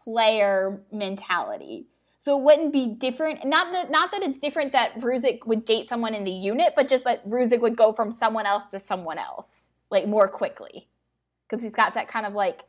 [0.05, 1.87] player mentality.
[2.19, 3.47] So it wouldn't be different.
[3.47, 6.89] Not that not that it's different that Ruzek would date someone in the unit, but
[6.89, 10.89] just that Ruzek would go from someone else to someone else like more quickly,
[11.49, 12.65] because he's got that kind of like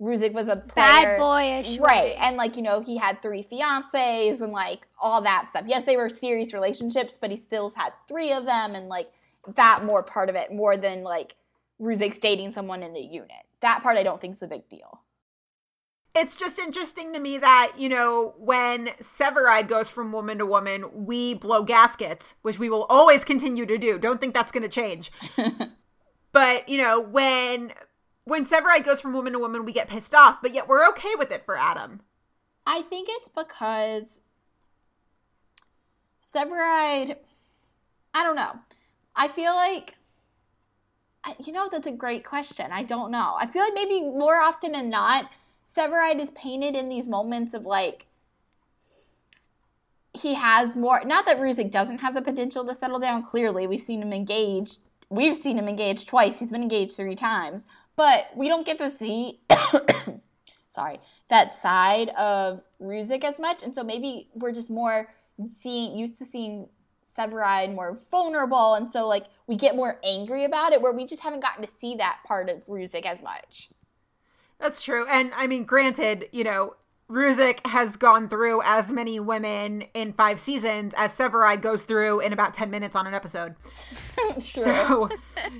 [0.00, 1.78] Ruzek was a player, Bad boyish.
[1.78, 2.04] right?
[2.04, 2.14] way.
[2.16, 5.64] And like you know he had three fiancées and like all that stuff.
[5.66, 9.12] Yes, they were serious relationships, but he still had three of them, and like
[9.56, 11.34] that more part of it more than like
[11.80, 13.30] Ruzek's dating someone in the unit.
[13.60, 15.00] That part I don't think is a big deal.
[16.14, 21.06] It's just interesting to me that, you know, when Severide goes from woman to woman,
[21.06, 23.96] we blow gaskets, which we will always continue to do.
[23.96, 25.12] Don't think that's going to change.
[26.32, 27.72] but, you know, when
[28.30, 31.16] when Severide goes from woman to woman, we get pissed off, but yet we're okay
[31.18, 32.00] with it for Adam.
[32.64, 34.20] I think it's because
[36.32, 37.16] Severide.
[38.14, 38.52] I don't know.
[39.16, 39.96] I feel like,
[41.44, 42.70] you know, that's a great question.
[42.70, 43.34] I don't know.
[43.36, 45.28] I feel like maybe more often than not,
[45.76, 48.06] Severide is painted in these moments of like
[50.12, 51.02] he has more.
[51.04, 53.24] Not that Ruzek doesn't have the potential to settle down.
[53.24, 54.78] Clearly, we've seen him engaged.
[55.08, 56.38] We've seen him engaged twice.
[56.38, 57.64] He's been engaged three times,
[58.00, 59.40] but we don't get to see.
[60.70, 65.08] sorry, that side of Ruzek as much, and so maybe we're just more
[65.60, 66.70] seeing used to seeing
[67.14, 71.20] Severide more vulnerable, and so like we get more angry about it, where we just
[71.20, 73.68] haven't gotten to see that part of Ruzek as much.
[74.58, 75.06] That's true.
[75.06, 76.76] And I mean, granted, you know,
[77.10, 82.32] Ruzek has gone through as many women in five seasons as Severide goes through in
[82.32, 83.56] about 10 minutes on an episode.
[84.42, 84.64] True.
[84.64, 85.08] So,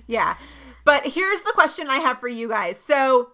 [0.07, 0.37] yeah.
[0.85, 2.79] But here's the question I have for you guys.
[2.79, 3.31] So,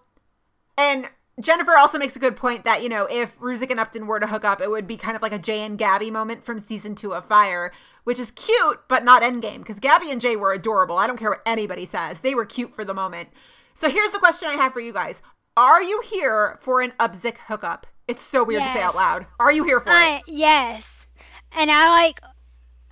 [0.77, 4.19] and Jennifer also makes a good point that, you know, if Ruzek and Upton were
[4.19, 6.59] to hook up, it would be kind of like a Jay and Gabby moment from
[6.59, 7.71] season two of Fire,
[8.03, 10.97] which is cute, but not endgame, because Gabby and Jay were adorable.
[10.97, 12.21] I don't care what anybody says.
[12.21, 13.29] They were cute for the moment.
[13.73, 15.21] So here's the question I have for you guys.
[15.55, 17.85] Are you here for an Upzik hookup?
[18.07, 19.27] It's so weird to say out loud.
[19.39, 20.23] Are you here for it?
[20.27, 21.05] Yes.
[21.51, 22.21] And I like,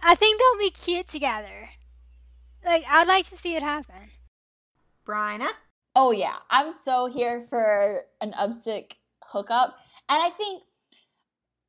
[0.03, 1.69] I think they'll be cute together.
[2.63, 4.09] Like, I'd like to see it happen.
[5.05, 5.49] Bryna?
[5.95, 8.93] Oh yeah, I'm so here for an upstick
[9.23, 9.75] hookup,
[10.09, 10.63] and I think.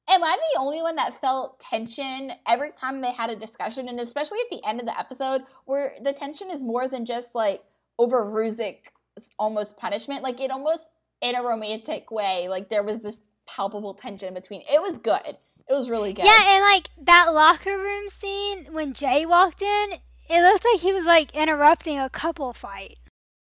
[0.08, 3.98] Am I the only one that felt tension every time they had a discussion, and
[3.98, 7.64] especially at the end of the episode, where the tension is more than just like
[7.98, 8.92] over Ruzek's
[9.36, 10.22] almost punishment?
[10.22, 10.84] Like it almost
[11.20, 14.62] in a romantic way, like there was this palpable tension between.
[14.70, 15.36] It was good.
[15.68, 16.24] It was really good.
[16.24, 19.94] Yeah, and like that locker room scene when Jay walked in,
[20.30, 22.98] it looks like he was like interrupting a couple fight.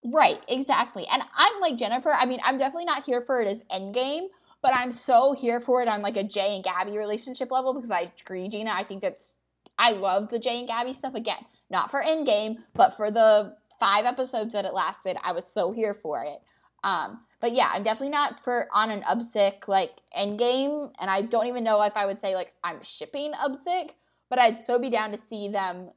[0.05, 1.07] Right, exactly.
[1.11, 2.13] And I'm like Jennifer.
[2.13, 4.27] I mean, I'm definitely not here for it as endgame,
[4.61, 7.91] but I'm so here for it on like a Jay and Gabby relationship level because
[7.91, 8.73] I agree, Gina.
[8.73, 9.35] I think that's
[9.79, 11.15] I love the Jay and Gabby stuff.
[11.15, 15.73] Again, not for endgame, but for the five episodes that it lasted, I was so
[15.73, 16.41] here for it.
[16.85, 21.47] Um, but yeah, I'm definitely not for on an Ubsic like endgame, and I don't
[21.47, 23.91] even know if I would say like I'm shipping Ubsic,
[24.29, 25.91] but I'd so be down to see them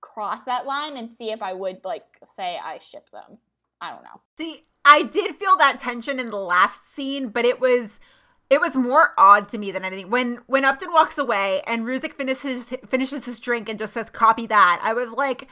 [0.00, 2.04] cross that line and see if I would like
[2.36, 3.38] say I ship them.
[3.80, 4.20] I don't know.
[4.38, 8.00] See, I did feel that tension in the last scene, but it was
[8.48, 10.10] it was more odd to me than anything.
[10.10, 14.46] When when Upton walks away and Ruzek finishes finishes his drink and just says copy
[14.46, 15.48] that, I was like,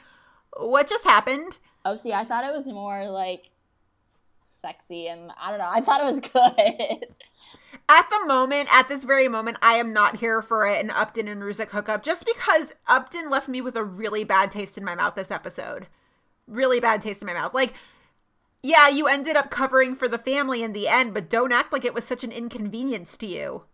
[0.56, 1.58] what just happened?
[1.84, 3.50] Oh, see, I thought it was more like
[4.60, 5.70] sexy and I don't know.
[5.70, 6.20] I thought it was
[7.00, 7.14] good.
[7.88, 11.28] At the moment, at this very moment, I am not here for it an Upton
[11.28, 14.94] and Ruzek hookup just because Upton left me with a really bad taste in my
[14.94, 15.86] mouth this episode.
[16.46, 17.54] Really bad taste in my mouth.
[17.54, 17.74] Like,
[18.62, 21.84] yeah, you ended up covering for the family in the end, but don't act like
[21.84, 23.64] it was such an inconvenience to you.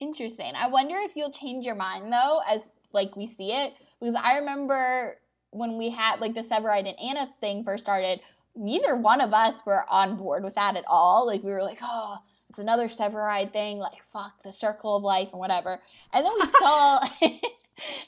[0.00, 0.52] Interesting.
[0.56, 4.38] I wonder if you'll change your mind though, as like we see it, because I
[4.38, 5.18] remember
[5.50, 8.20] when we had like the Severide and Anna thing first started,
[8.56, 11.26] neither one of us were on board with that at all.
[11.26, 12.18] Like we were like, oh,
[12.50, 15.80] it's another Severide thing, like fuck the circle of life and whatever.
[16.12, 17.00] And then we saw,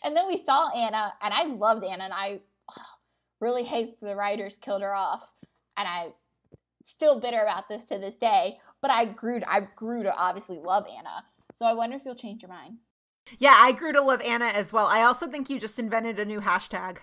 [0.05, 2.41] and then we saw Anna, and I loved Anna, and I
[3.41, 5.23] really hate the writers killed her off,
[5.77, 6.09] and I
[6.83, 8.59] still bitter about this to this day.
[8.81, 11.25] But I grew, to, I grew to obviously love Anna.
[11.57, 12.79] So I wonder if you'll change your mind.
[13.39, 14.87] Yeah, I grew to love Anna as well.
[14.87, 16.99] I also think you just invented a new hashtag.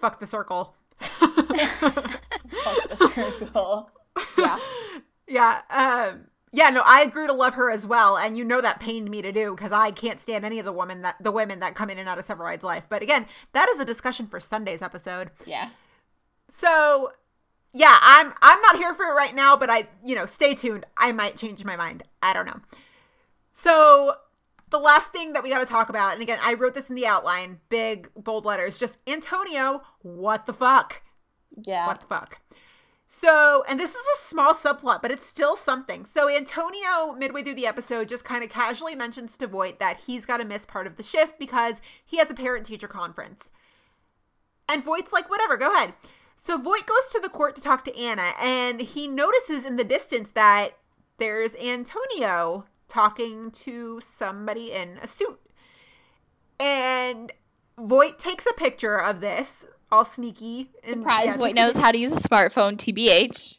[0.00, 0.76] Fuck the circle.
[2.96, 3.90] Circle.
[4.36, 4.58] Yeah.
[5.26, 5.60] Yeah.
[5.70, 9.10] Um yeah, no, I grew to love her as well, and you know that pained
[9.10, 11.74] me to do because I can't stand any of the women that the women that
[11.74, 12.86] come in and out of Severide's life.
[12.88, 15.30] But again, that is a discussion for Sunday's episode.
[15.44, 15.70] Yeah.
[16.50, 17.12] So,
[17.72, 20.86] yeah, I'm I'm not here for it right now, but I, you know, stay tuned.
[20.96, 22.02] I might change my mind.
[22.22, 22.60] I don't know.
[23.52, 24.16] So,
[24.70, 26.96] the last thing that we got to talk about, and again, I wrote this in
[26.96, 31.02] the outline, big bold letters, just Antonio, what the fuck?
[31.56, 31.86] Yeah.
[31.86, 32.40] What the fuck?
[33.10, 36.04] So, and this is a small subplot, but it's still something.
[36.04, 40.26] So, Antonio, midway through the episode, just kind of casually mentions to Voight that he's
[40.26, 43.50] got to miss part of the shift because he has a parent teacher conference.
[44.68, 45.94] And Voight's like, whatever, go ahead.
[46.36, 49.84] So, Voight goes to the court to talk to Anna, and he notices in the
[49.84, 50.76] distance that
[51.16, 55.40] there's Antonio talking to somebody in a suit.
[56.60, 57.32] And
[57.78, 60.70] Voight takes a picture of this, all sneaky.
[60.84, 63.58] And, Surprise, yeah, a knows how to use a smartphone, TBH.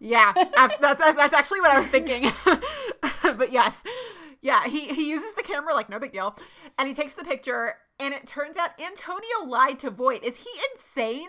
[0.00, 2.30] Yeah, that's, that's, that's, that's actually what I was thinking.
[3.36, 3.82] but yes,
[4.40, 6.36] yeah, he, he uses the camera like no big deal.
[6.78, 10.22] And he takes the picture, and it turns out Antonio lied to Voight.
[10.22, 11.28] Is he insane?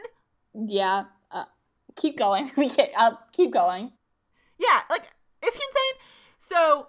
[0.54, 1.06] Yeah.
[1.32, 1.46] Uh,
[1.96, 2.52] keep going.
[2.58, 3.92] We can't, I'll keep going.
[4.58, 5.04] Yeah, like,
[5.46, 6.02] is he insane?
[6.38, 6.88] So,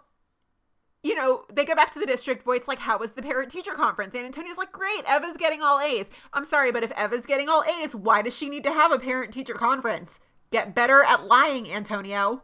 [1.02, 2.42] you know, they go back to the district.
[2.44, 4.14] Voight's like, How was the parent teacher conference?
[4.14, 6.10] And Antonio's like, Great, Eva's getting all A's.
[6.32, 8.98] I'm sorry, but if Eva's getting all A's, why does she need to have a
[8.98, 10.20] parent teacher conference?
[10.50, 12.42] Get better at lying, Antonio.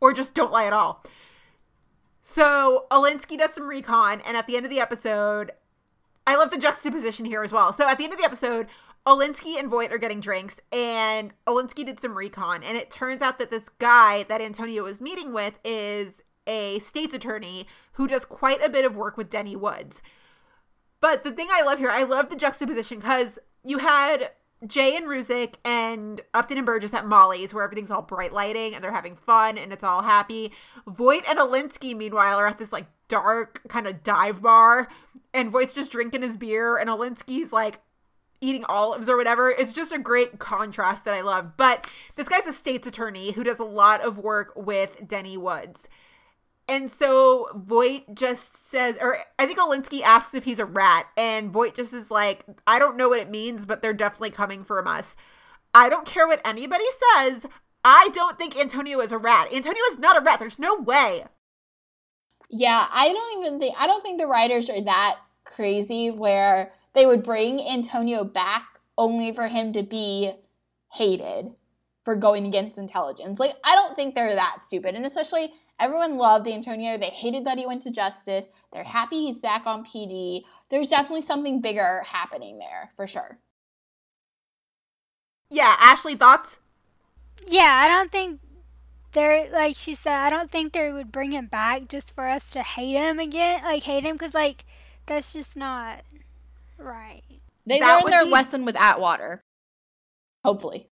[0.00, 1.04] Or just don't lie at all.
[2.22, 5.50] So Olinsky does some recon, and at the end of the episode,
[6.26, 7.72] I love the juxtaposition here as well.
[7.72, 8.68] So at the end of the episode,
[9.06, 13.38] Olinsky and Voight are getting drinks, and Olinsky did some recon, and it turns out
[13.38, 18.64] that this guy that Antonio was meeting with is a state's attorney who does quite
[18.64, 20.02] a bit of work with Denny Woods.
[21.00, 24.30] But the thing I love here, I love the juxtaposition because you had
[24.66, 28.84] Jay and Ruzek and Upton and Burgess at Molly's, where everything's all bright lighting and
[28.84, 30.52] they're having fun and it's all happy.
[30.86, 34.88] Voight and Olinsky, meanwhile, are at this like dark kind of dive bar,
[35.32, 37.80] and Voight's just drinking his beer, and Olinsky's like
[38.40, 39.50] eating olives or whatever.
[39.50, 41.56] It's just a great contrast that I love.
[41.56, 45.88] But this guy's a state's attorney who does a lot of work with Denny Woods.
[46.70, 51.50] And so Voight just says, or I think Olinsky asks if he's a rat, and
[51.50, 54.86] Voight just is like, I don't know what it means, but they're definitely coming from
[54.86, 55.16] us.
[55.74, 56.84] I don't care what anybody
[57.16, 57.46] says.
[57.84, 59.52] I don't think Antonio is a rat.
[59.52, 60.38] Antonio is not a rat.
[60.38, 61.24] There's no way.
[62.50, 67.06] Yeah, I don't even think I don't think the writers are that crazy where they
[67.06, 70.32] would bring Antonio back only for him to be
[70.92, 71.46] hated
[72.04, 73.40] for going against intelligence.
[73.40, 74.94] Like I don't think they're that stupid.
[74.94, 76.98] And especially everyone loved Antonio.
[76.98, 78.46] They hated that he went to justice.
[78.72, 80.42] They're happy he's back on PD.
[80.68, 83.38] There's definitely something bigger happening there for sure.
[85.50, 86.58] Yeah, Ashley, thoughts?
[87.48, 88.40] Yeah, I don't think
[89.12, 90.14] they're like she said.
[90.14, 93.62] I don't think they would bring him back just for us to hate him again,
[93.64, 94.64] like hate him, because like
[95.06, 96.02] that's just not
[96.80, 97.22] Right.
[97.66, 99.42] They That learned their be- lesson with Atwater.
[100.44, 100.88] Hopefully.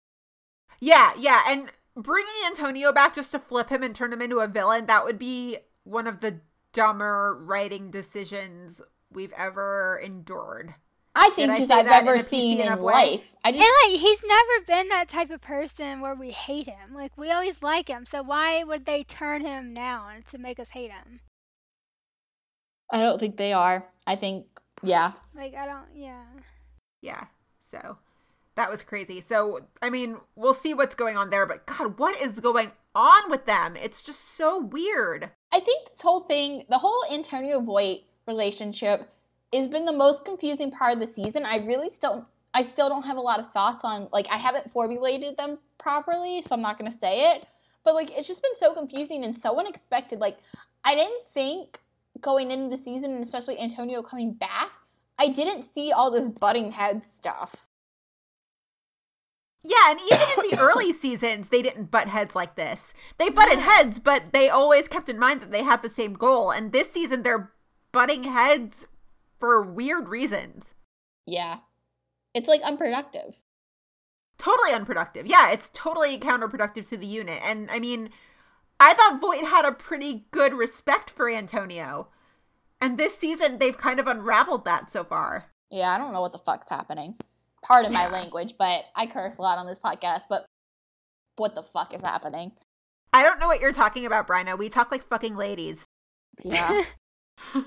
[0.80, 4.48] Yeah, yeah, and bringing Antonio back just to flip him and turn him into a
[4.48, 6.40] villain, that would be one of the
[6.72, 8.82] dumber writing decisions
[9.12, 10.76] we've ever endured.
[11.16, 13.22] I think I just say I've that in ever seen in life.
[13.44, 16.94] I And like he's never been that type of person where we hate him.
[16.94, 18.06] Like we always like him.
[18.06, 21.20] So why would they turn him now to make us hate him?
[22.92, 23.86] I don't think they are.
[24.08, 24.48] I think
[24.82, 25.12] yeah.
[25.36, 26.24] Like I don't yeah.
[27.02, 27.26] Yeah,
[27.60, 27.98] so
[28.56, 29.22] that was crazy.
[29.22, 33.30] So, I mean, we'll see what's going on there, but God, what is going on
[33.30, 33.76] with them?
[33.76, 35.32] It's just so weird.
[35.52, 39.10] I think this whole thing, the whole Antonio Voight relationship,
[39.54, 41.46] has been the most confusing part of the season.
[41.46, 44.08] I really still, I still don't have a lot of thoughts on.
[44.12, 47.48] Like, I haven't formulated them properly, so I'm not gonna say it.
[47.84, 50.20] But like, it's just been so confusing and so unexpected.
[50.20, 50.38] Like,
[50.84, 51.80] I didn't think
[52.22, 54.72] going into the season, and especially Antonio coming back,
[55.20, 57.68] I didn't see all this butting head stuff.
[59.64, 62.94] Yeah, and even in the early seasons, they didn't butt heads like this.
[63.18, 66.52] They butted heads, but they always kept in mind that they had the same goal.
[66.52, 67.52] And this season, they're
[67.92, 68.88] butting heads
[69.40, 70.74] for weird reasons.
[71.26, 71.60] Yeah,
[72.34, 73.38] it's like unproductive.
[74.38, 75.26] Totally unproductive.
[75.26, 77.40] Yeah, it's totally counterproductive to the unit.
[77.44, 78.10] And I mean,
[78.80, 82.10] I thought Voight had a pretty good respect for Antonio.
[82.82, 85.46] And this season, they've kind of unraveled that so far.
[85.70, 87.16] Yeah, I don't know what the fuck's happening.
[87.64, 90.46] Pardon my language, but I curse a lot on this podcast, but
[91.38, 92.52] what the fuck is happening?
[93.14, 94.58] I don't know what you're talking about, Brino.
[94.58, 95.86] We talk like fucking ladies.
[96.44, 96.84] Yeah.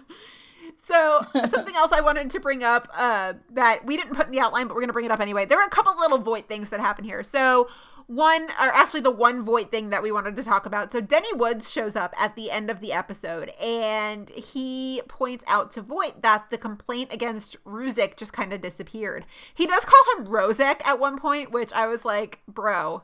[0.86, 4.38] So something else I wanted to bring up uh, that we didn't put in the
[4.38, 5.44] outline, but we're going to bring it up anyway.
[5.44, 7.24] There were a couple little Voight things that happened here.
[7.24, 7.68] So
[8.06, 10.92] one, or actually the one Voight thing that we wanted to talk about.
[10.92, 15.70] So Denny Woods shows up at the end of the episode, and he points out
[15.72, 19.26] to Voight that the complaint against Ruzek just kind of disappeared.
[19.54, 23.02] He does call him Rozek at one point, which I was like, bro,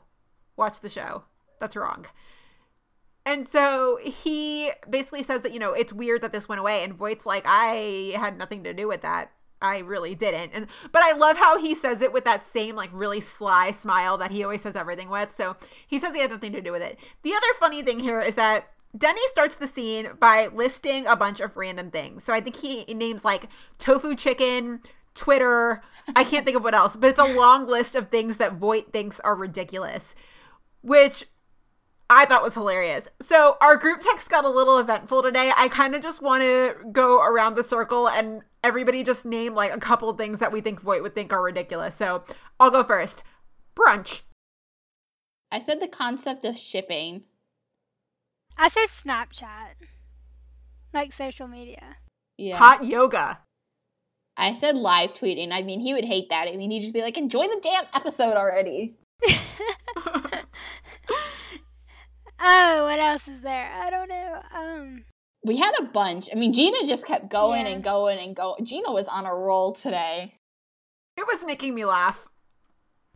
[0.57, 1.25] watch the show.
[1.59, 2.07] That's wrong.
[3.25, 6.83] And so he basically says that, you know, it's weird that this went away.
[6.83, 9.31] And Voight's like, I had nothing to do with that.
[9.63, 10.53] I really didn't.
[10.53, 14.19] And but I love how he says it with that same like really sly smile
[14.19, 15.35] that he always says everything with.
[15.35, 15.57] So
[15.87, 16.99] he says he had nothing to do with it.
[17.23, 21.41] The other funny thing here is that Denny starts the scene by listing a bunch
[21.41, 22.25] of random things.
[22.25, 23.49] So I think he names like
[23.79, 24.81] tofu chicken,
[25.15, 25.83] Twitter,
[26.15, 28.93] I can't think of what else, but it's a long list of things that Voight
[28.93, 30.15] thinks are ridiculous,
[30.83, 31.25] which
[32.15, 33.09] I thought was hilarious.
[33.21, 35.51] So our group text got a little eventful today.
[35.57, 39.75] I kind of just want to go around the circle and everybody just name like
[39.75, 41.95] a couple things that we think Voight would think are ridiculous.
[41.95, 42.25] So
[42.61, 43.23] I'll go first.
[43.75, 44.23] Brunch.
[45.51, 47.23] I said the concept of shipping.
[48.59, 49.75] I said Snapchat.
[50.93, 51.97] Like social media.
[52.37, 52.59] Yeah.
[52.59, 53.39] Hot yoga.
[54.37, 55.53] I said live tweeting.
[55.53, 56.49] I mean, he would hate that.
[56.49, 58.97] I mean, he'd just be like, enjoy the damn episode already.
[62.45, 63.71] Oh, what else is there?
[63.73, 64.43] I don't know.
[64.55, 65.05] Um
[65.45, 66.29] We had a bunch.
[66.33, 67.73] I mean, Gina just kept going Yeah.
[67.73, 68.65] and going and going.
[68.65, 70.35] Gina was on a roll today.
[71.17, 72.29] It was making me laugh.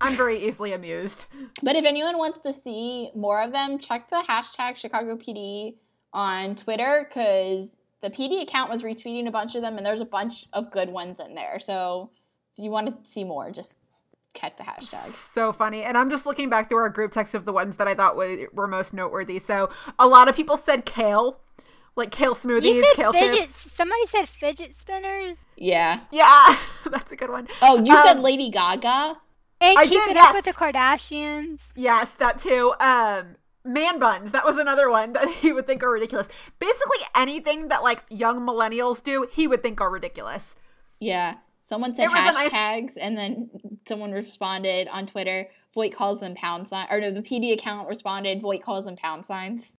[0.00, 1.26] I'm very easily amused.
[1.62, 5.76] But if anyone wants to see more of them, check the hashtag Chicago PD
[6.12, 7.70] on Twitter because
[8.02, 10.90] the PD account was retweeting a bunch of them and there's a bunch of good
[10.90, 11.58] ones in there.
[11.58, 12.10] So
[12.56, 13.74] if you want to see more, just
[14.36, 15.08] catch the hashtag.
[15.08, 15.82] So funny.
[15.82, 18.16] And I'm just looking back through our group text of the ones that I thought
[18.16, 19.38] were, were most noteworthy.
[19.38, 21.40] So a lot of people said kale,
[21.96, 23.72] like kale smoothies, You said kale fidget chips.
[23.72, 25.38] somebody said fidget spinners.
[25.56, 26.00] Yeah.
[26.12, 26.56] Yeah,
[26.90, 27.48] that's a good one.
[27.62, 29.16] Oh, you said Um, Lady Gaga?
[29.58, 30.26] And I keep did, it yes.
[30.28, 31.60] up with the Kardashians.
[31.74, 32.74] Yes, that too.
[32.78, 34.30] Um, man buns.
[34.32, 36.28] That was another one that he would think are ridiculous.
[36.58, 40.54] Basically, anything that like young millennials do, he would think are ridiculous.
[41.00, 41.36] Yeah.
[41.66, 43.50] Someone said a nice- hashtags and then
[43.88, 48.40] someone responded on Twitter, Voight calls them pound sign or no, the PD account responded,
[48.40, 49.72] Voight calls them pound signs.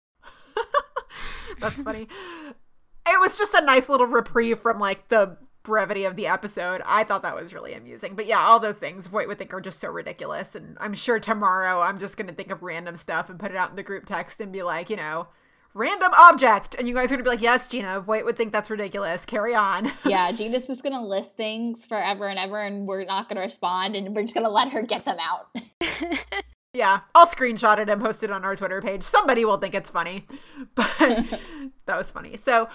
[1.59, 2.01] That's funny.
[2.03, 6.81] it was just a nice little reprieve from like the brevity of the episode.
[6.85, 8.15] I thought that was really amusing.
[8.15, 10.55] But yeah, all those things Voight would think are just so ridiculous.
[10.55, 13.69] And I'm sure tomorrow I'm just gonna think of random stuff and put it out
[13.69, 15.27] in the group text and be like, you know,
[15.73, 16.75] random object.
[16.75, 19.25] And you guys are gonna be like, yes, Gina, Voight would think that's ridiculous.
[19.25, 19.91] Carry on.
[20.05, 24.15] Yeah, Gina's just gonna list things forever and ever and we're not gonna respond and
[24.15, 25.55] we're just gonna let her get them out.
[26.77, 29.01] Yeah, I'll screenshot it and post it on our Twitter page.
[29.01, 30.27] Somebody will think it's funny.
[30.75, 31.39] But
[31.87, 32.37] that was funny.
[32.37, 32.69] So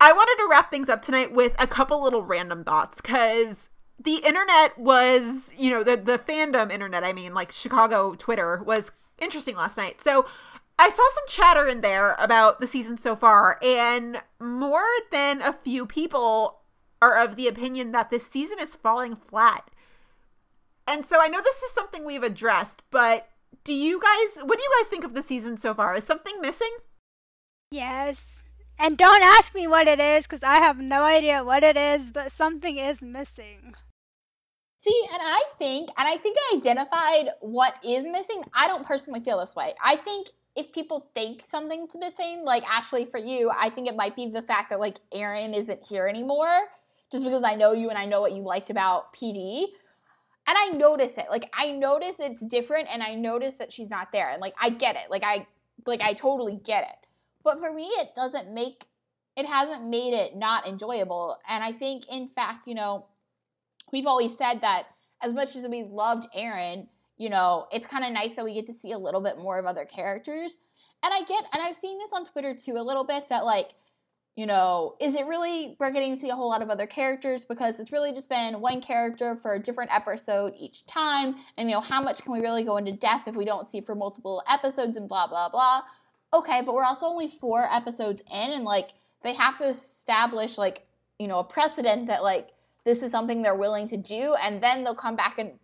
[0.00, 3.70] I wanted to wrap things up tonight with a couple little random thoughts because
[4.02, 8.90] the internet was, you know, the, the fandom internet, I mean, like Chicago Twitter was
[9.20, 10.02] interesting last night.
[10.02, 10.26] So
[10.78, 15.52] I saw some chatter in there about the season so far, and more than a
[15.52, 16.60] few people
[17.02, 19.68] are of the opinion that this season is falling flat.
[20.86, 23.28] And so I know this is something we've addressed, but
[23.64, 25.94] do you guys, what do you guys think of the season so far?
[25.94, 26.74] Is something missing?
[27.70, 28.24] Yes.
[28.78, 32.10] And don't ask me what it is because I have no idea what it is,
[32.10, 33.74] but something is missing.
[34.82, 38.44] See, and I think, and I think I identified what is missing.
[38.54, 39.74] I don't personally feel this way.
[39.84, 40.28] I think
[40.58, 44.42] if people think something's missing, like Ashley, for you, I think it might be the
[44.42, 46.64] fact that like Aaron isn't here anymore,
[47.12, 49.66] just because I know you and I know what you liked about PD.
[50.48, 51.26] And I notice it.
[51.30, 54.30] Like I notice it's different and I notice that she's not there.
[54.30, 55.10] And like I get it.
[55.10, 55.46] Like I
[55.86, 57.06] like I totally get it.
[57.44, 58.86] But for me it doesn't make
[59.36, 61.38] it hasn't made it not enjoyable.
[61.48, 63.06] And I think in fact, you know,
[63.92, 64.86] we've always said that
[65.22, 66.88] as much as we loved Erin,
[67.18, 69.58] you know, it's kind of nice that we get to see a little bit more
[69.58, 70.56] of other characters.
[71.02, 73.74] And I get, and I've seen this on Twitter too a little bit that like,
[74.36, 77.44] you know, is it really we're getting to see a whole lot of other characters
[77.44, 81.74] because it's really just been one character for a different episode each time, and you
[81.74, 84.40] know, how much can we really go into depth if we don't see for multiple
[84.48, 85.80] episodes and blah blah blah.
[86.32, 88.90] Okay, but we're also only four episodes in, and like
[89.24, 90.86] they have to establish like
[91.18, 92.50] you know a precedent that like
[92.84, 95.58] this is something they're willing to do, and then they'll come back and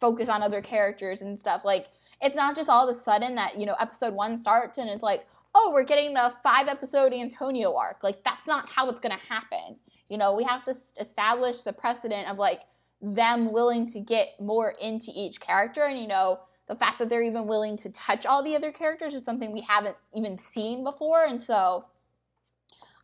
[0.00, 1.62] focus on other characters and stuff.
[1.64, 1.86] Like
[2.20, 5.02] it's not just all of a sudden that you know episode one starts and it's
[5.02, 8.02] like oh we're getting a five episode Antonio arc.
[8.02, 9.76] Like that's not how it's gonna happen.
[10.08, 12.60] You know we have to establish the precedent of like
[13.00, 17.22] them willing to get more into each character and you know the fact that they're
[17.22, 21.26] even willing to touch all the other characters is something we haven't even seen before
[21.26, 21.84] and so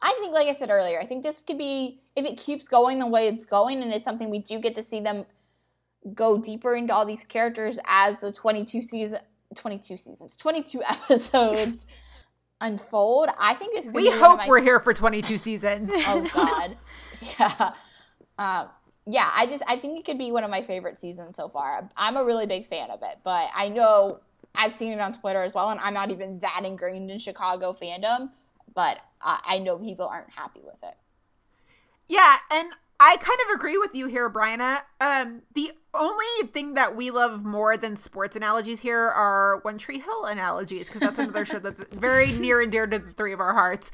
[0.02, 2.98] I think, like I said earlier, I think this could be if it keeps going
[2.98, 5.26] the way it's going, and it's something we do get to see them
[6.14, 9.18] go deeper into all these characters as the 22 season
[9.54, 11.86] 22 seasons 22 episodes
[12.60, 14.48] unfold i think this is we hope my...
[14.48, 15.90] we're here for 22 seasons.
[15.92, 16.76] Oh god.
[17.38, 17.72] Yeah.
[18.38, 18.68] Um,
[19.06, 21.88] yeah i just i think it could be one of my favorite seasons so far.
[21.96, 24.20] I'm a really big fan of it but i know
[24.54, 27.72] i've seen it on twitter as well and i'm not even that ingrained in chicago
[27.72, 28.30] fandom
[28.74, 30.94] but i, I know people aren't happy with it.
[32.08, 32.72] Yeah and
[33.02, 34.82] I kind of agree with you here, Brianna.
[35.00, 40.00] Um, the only thing that we love more than sports analogies here are One Tree
[40.00, 43.40] Hill analogies, because that's another show that's very near and dear to the three of
[43.40, 43.90] our hearts.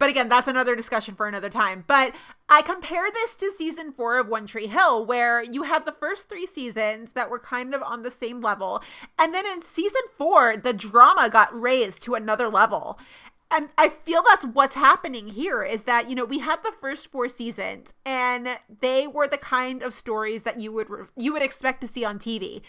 [0.00, 1.84] But again, that's another discussion for another time.
[1.86, 2.14] But
[2.48, 6.28] I compare this to season four of One Tree Hill, where you had the first
[6.28, 8.82] three seasons that were kind of on the same level.
[9.18, 12.98] And then in season four, the drama got raised to another level
[13.50, 17.10] and I feel that's what's happening here is that you know we had the first
[17.10, 21.80] four seasons and they were the kind of stories that you would you would expect
[21.80, 22.62] to see on TV.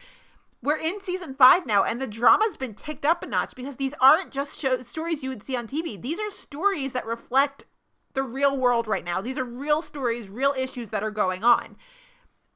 [0.62, 3.94] We're in season 5 now and the drama's been ticked up a notch because these
[4.02, 6.02] aren't just show, stories you would see on TV.
[6.02, 7.64] These are stories that reflect
[8.14, 9.22] the real world right now.
[9.22, 11.78] These are real stories, real issues that are going on.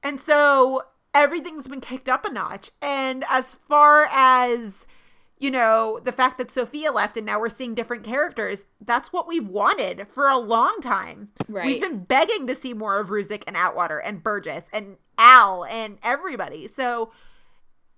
[0.02, 4.86] And so everything's been kicked up a notch and as far as
[5.44, 9.28] you know, the fact that Sophia left and now we're seeing different characters, that's what
[9.28, 11.32] we've wanted for a long time.
[11.50, 11.66] Right.
[11.66, 15.98] We've been begging to see more of Ruzek and Atwater and Burgess and Al and
[16.02, 16.70] everybody.
[16.70, 17.12] So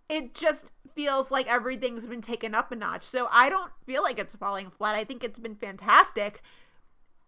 [0.09, 3.03] it just feels like everything's been taken up a notch.
[3.03, 4.95] So I don't feel like it's falling flat.
[4.95, 6.41] I think it's been fantastic.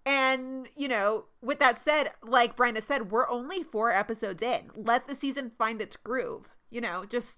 [0.03, 4.71] And, you know, with that said, like Brenda said, we're only four episodes in.
[4.75, 6.55] Let the season find its groove.
[6.71, 7.37] You know, just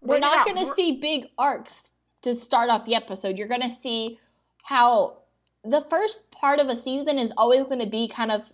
[0.00, 1.90] we're not going to see big arcs
[2.22, 3.38] to start off the episode.
[3.38, 4.18] You're going to see
[4.64, 5.18] how
[5.64, 8.52] the first part of a season is always going to be kind of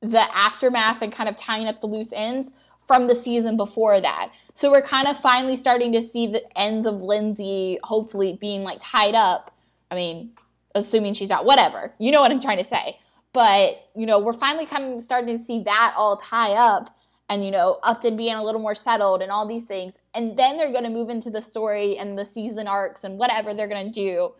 [0.00, 2.50] the aftermath and kind of tying up the loose ends
[2.86, 4.30] from the season before that.
[4.54, 8.78] So we're kind of finally starting to see the ends of Lindsay hopefully being like
[8.80, 9.54] tied up.
[9.90, 10.32] I mean,
[10.74, 11.94] assuming she's not, whatever.
[11.98, 12.98] You know what I'm trying to say.
[13.32, 16.96] But, you know, we're finally kind of starting to see that all tie up
[17.28, 20.56] and, you know, Upton being a little more settled and all these things and then
[20.56, 23.92] they're going to move into the story and the season arcs and whatever they're going
[23.92, 24.32] to do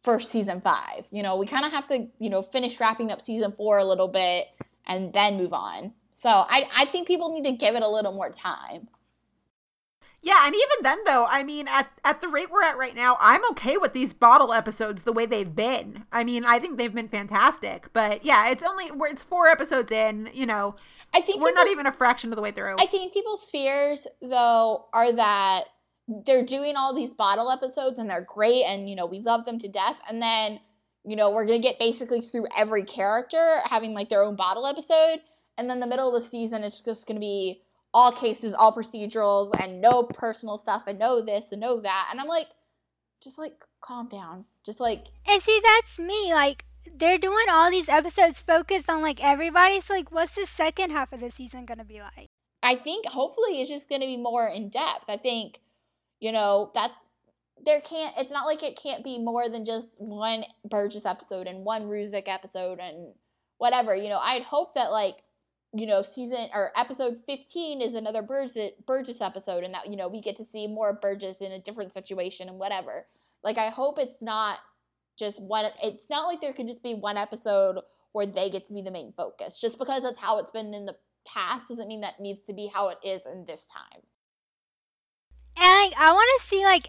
[0.00, 1.04] for season five.
[1.10, 3.84] You know, we kind of have to, you know, finish wrapping up season four a
[3.84, 4.46] little bit
[4.86, 5.92] and then move on.
[6.16, 8.88] So I, I think people need to give it a little more time.
[10.22, 13.18] Yeah, and even then though, I mean at at the rate we're at right now,
[13.20, 16.06] I'm okay with these bottle episodes the way they've been.
[16.10, 17.92] I mean, I think they've been fantastic.
[17.92, 20.76] But yeah, it's only it's four episodes in, you know,
[21.14, 22.76] I think we're not even a fraction of the way through.
[22.78, 25.64] I think people's fears though are that
[26.26, 29.58] they're doing all these bottle episodes and they're great and you know we love them
[29.60, 29.96] to death.
[30.08, 30.58] And then
[31.04, 35.20] you know we're gonna get basically through every character having like their own bottle episode.
[35.56, 37.62] And then the middle of the season is just gonna be
[37.92, 42.08] all cases all procedurals and no personal stuff and no this and no that.
[42.10, 42.48] And i'm like
[43.24, 44.44] just like calm down.
[44.64, 46.64] Just like and see that's me like
[46.96, 49.80] they're doing all these episodes focused on like everybody.
[49.80, 52.28] So like, what's the second half of the season gonna be like?
[52.62, 55.04] I think hopefully it's just to be more in depth.
[55.08, 55.60] I think,
[56.20, 56.94] you know, that's
[57.64, 58.14] there can't.
[58.18, 62.26] It's not like it can't be more than just one Burgess episode and one Ruzek
[62.26, 63.14] episode and
[63.58, 63.94] whatever.
[63.94, 65.16] You know, I'd hope that like
[65.74, 70.08] you know, season or episode 15 is another Burgess, Burgess episode, and that, you know,
[70.08, 73.06] we get to see more Burgess in a different situation and whatever.
[73.42, 74.58] Like, I hope it's not
[75.18, 77.76] just one, it's not like there could just be one episode
[78.12, 79.58] where they get to be the main focus.
[79.60, 80.96] Just because that's how it's been in the
[81.26, 84.02] past doesn't mean that needs to be how it is in this time.
[85.56, 86.88] And like, I want to see, like,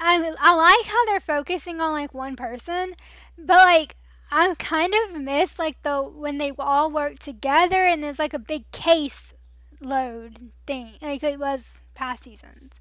[0.00, 2.94] I, I like how they're focusing on like one person,
[3.38, 3.96] but like,
[4.30, 8.40] I kind of miss like the when they all work together and there's like a
[8.40, 9.32] big case
[9.80, 12.74] load thing like it was past seasons.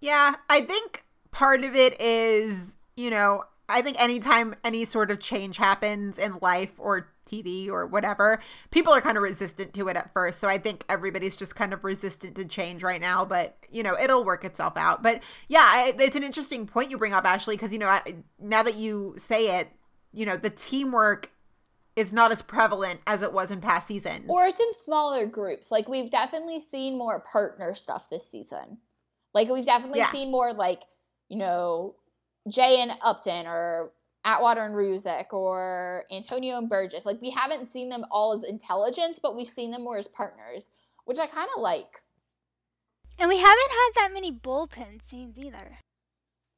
[0.00, 5.20] Yeah, I think part of it is, you know, I think anytime any sort of
[5.20, 8.40] change happens in life or TV or whatever,
[8.72, 10.40] people are kind of resistant to it at first.
[10.40, 13.96] So I think everybody's just kind of resistant to change right now, but you know,
[13.96, 15.02] it'll work itself out.
[15.02, 18.64] But yeah, it's an interesting point you bring up, Ashley, because you know, I, now
[18.64, 19.68] that you say it,
[20.12, 21.30] you know, the teamwork
[21.94, 24.24] is not as prevalent as it was in past seasons.
[24.28, 25.70] Or it's in smaller groups.
[25.70, 28.78] Like we've definitely seen more partner stuff this season.
[29.34, 30.10] Like we've definitely yeah.
[30.10, 30.82] seen more like,
[31.28, 31.94] you know,
[32.50, 33.90] Jay and Upton or
[34.24, 37.06] Atwater and Ruzek or Antonio and Burgess.
[37.06, 40.64] Like we haven't seen them all as intelligence, but we've seen them more as partners,
[41.04, 42.02] which I kind of like.
[43.18, 45.78] And we haven't had that many bullpen scenes either.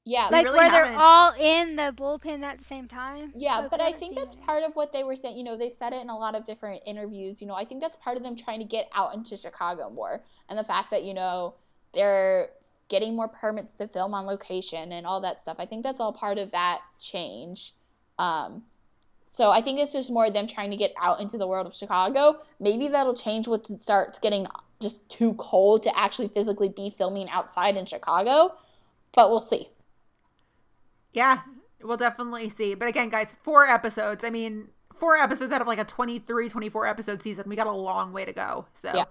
[0.05, 0.93] Yeah, like really where haven't.
[0.93, 3.33] they're all in the bullpen at the same time.
[3.37, 4.43] Yeah, Like, but I think that's it.
[4.43, 5.37] part of what they were saying.
[5.37, 7.41] You know, they've said it in a lot of different interviews.
[7.41, 10.23] You know, I think that's part of them trying to get out into Chicago more.
[10.49, 11.55] And the fact that, you know,
[11.93, 12.49] they're
[12.91, 15.57] getting more permits to film on location and all that stuff.
[15.59, 17.73] I think that's all part of that change.
[18.19, 18.65] Um,
[19.29, 21.75] so I think it's just more them trying to get out into the world of
[21.75, 22.41] Chicago.
[22.59, 24.47] Maybe that'll change once it starts getting
[24.81, 28.55] just too cold to actually physically be filming outside in Chicago.
[29.15, 29.69] But we'll see.
[31.13, 31.41] Yeah,
[31.83, 32.75] we'll definitely see.
[32.75, 34.25] But again, guys, four episodes.
[34.25, 37.45] I mean, four episodes out of like a 23, 24 episode season.
[37.49, 38.67] We got a long way to go.
[38.75, 39.05] So, Yeah.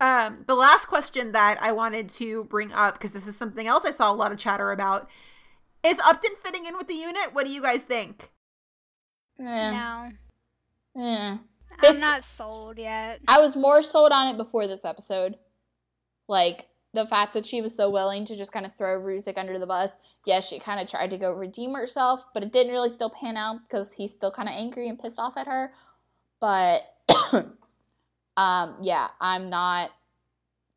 [0.00, 3.84] Um, the last question that I wanted to bring up, because this is something else
[3.84, 5.08] I saw a lot of chatter about,
[5.82, 7.32] is Upton fitting in with the unit?
[7.34, 8.30] What do you guys think?
[9.40, 10.10] Eh, No,
[10.96, 11.00] eh.
[11.00, 11.40] I'm
[11.84, 13.20] It's- not sold yet.
[13.28, 15.36] I was more sold on it before this episode.
[16.28, 19.58] Like the fact that she was so willing to just kind of throw Ruzek under
[19.58, 19.96] the bus.
[20.26, 23.36] Yes, she kind of tried to go redeem herself, but it didn't really still pan
[23.36, 25.72] out because he's still kind of angry and pissed off at her.
[26.40, 26.82] But
[28.38, 29.90] um, yeah, I'm not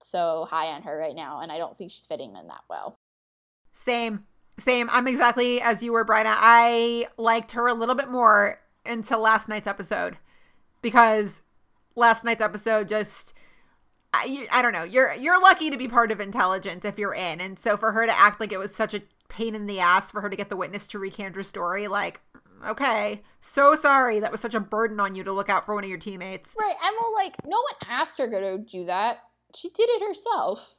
[0.02, 2.96] so high on her right now, and I don't think she's fitting in that well.
[3.72, 4.26] Same,
[4.58, 4.90] same.
[4.92, 6.34] I'm exactly as you were, Bryna.
[6.36, 10.18] I liked her a little bit more until last night's episode
[10.82, 11.44] because
[11.96, 13.36] last night's episode just.
[14.14, 14.84] I, I don't know.
[14.84, 18.06] You're you're lucky to be part of intelligence if you're in, and so for her
[18.06, 20.50] to act like it was such a pain in the ass for her to get
[20.50, 22.20] the witness to recant her story, like,
[22.66, 25.84] okay, so sorry that was such a burden on you to look out for one
[25.84, 26.56] of your teammates.
[26.60, 29.18] Right, and well, like no one asked her to do that.
[29.56, 30.76] She did it herself.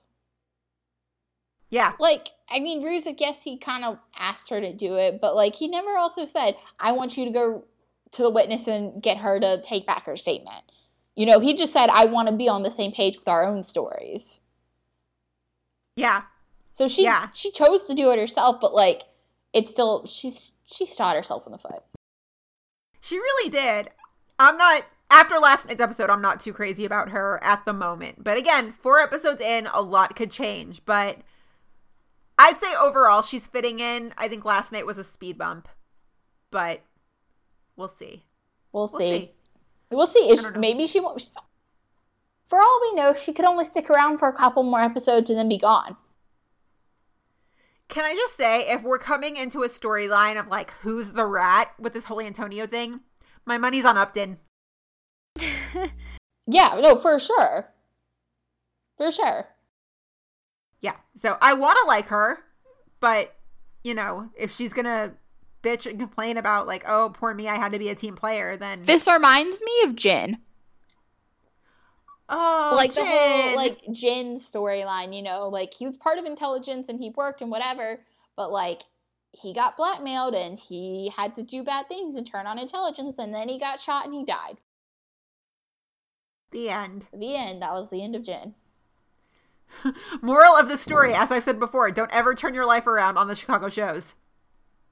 [1.70, 5.34] Yeah, like I mean, Ruzek, guess he kind of asked her to do it, but
[5.34, 7.64] like he never also said, "I want you to go
[8.12, 10.64] to the witness and get her to take back her statement."
[11.16, 13.44] You know, he just said, "I want to be on the same page with our
[13.46, 14.38] own stories."
[15.96, 16.22] yeah,
[16.72, 17.28] So she Yeah.
[17.32, 19.02] she chose to do it herself, but like
[19.52, 21.82] it's still she's she shot herself in the foot.
[23.00, 23.90] She really did.
[24.38, 28.24] I'm not after last night's episode, I'm not too crazy about her at the moment.
[28.24, 30.84] But again, four episodes in, a lot could change.
[30.86, 31.18] But
[32.38, 34.14] I'd say overall she's fitting in.
[34.16, 35.68] I think last night was a speed bump.
[36.50, 36.80] But
[37.76, 38.24] we'll see.
[38.72, 39.10] We'll We'll see.
[39.10, 39.32] see.
[39.90, 40.58] We'll see.
[40.58, 41.30] Maybe she won't.
[42.48, 45.38] For all we know, she could only stick around for a couple more episodes and
[45.38, 45.96] then be gone.
[47.92, 51.72] Can I just say, if we're coming into a storyline of like who's the rat
[51.78, 53.00] with this Holy Antonio thing,
[53.44, 54.38] my money's on Upton.
[56.46, 57.68] Yeah, no, for sure.
[58.96, 59.48] For sure.
[60.80, 60.96] Yeah.
[61.14, 62.40] So I want to like her,
[63.00, 63.34] but
[63.84, 65.14] you know, if she's gonna
[65.62, 68.56] bitch and complain about like, oh, poor me, I had to be a team player,
[68.56, 70.38] then This reminds me of Jin.
[72.32, 76.88] Oh, like the whole like Jin storyline, you know, like he was part of intelligence
[76.88, 78.00] and he worked and whatever,
[78.36, 78.82] but like
[79.32, 83.34] he got blackmailed and he had to do bad things and turn on intelligence and
[83.34, 84.58] then he got shot and he died.
[86.50, 87.06] the end.
[87.12, 87.62] The end.
[87.62, 88.54] That was the end of Jin.
[90.22, 93.28] Moral of the story, as I've said before, don't ever turn your life around on
[93.28, 94.14] the Chicago shows.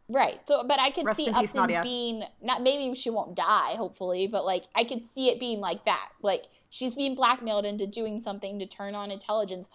[0.08, 0.40] Right.
[0.46, 1.82] So, but I could Rest see peace, Upton Nadia.
[1.82, 5.84] being not maybe she won't die, hopefully, but like I could see it being like
[5.84, 6.08] that.
[6.22, 9.68] Like she's being blackmailed into doing something to turn on intelligence.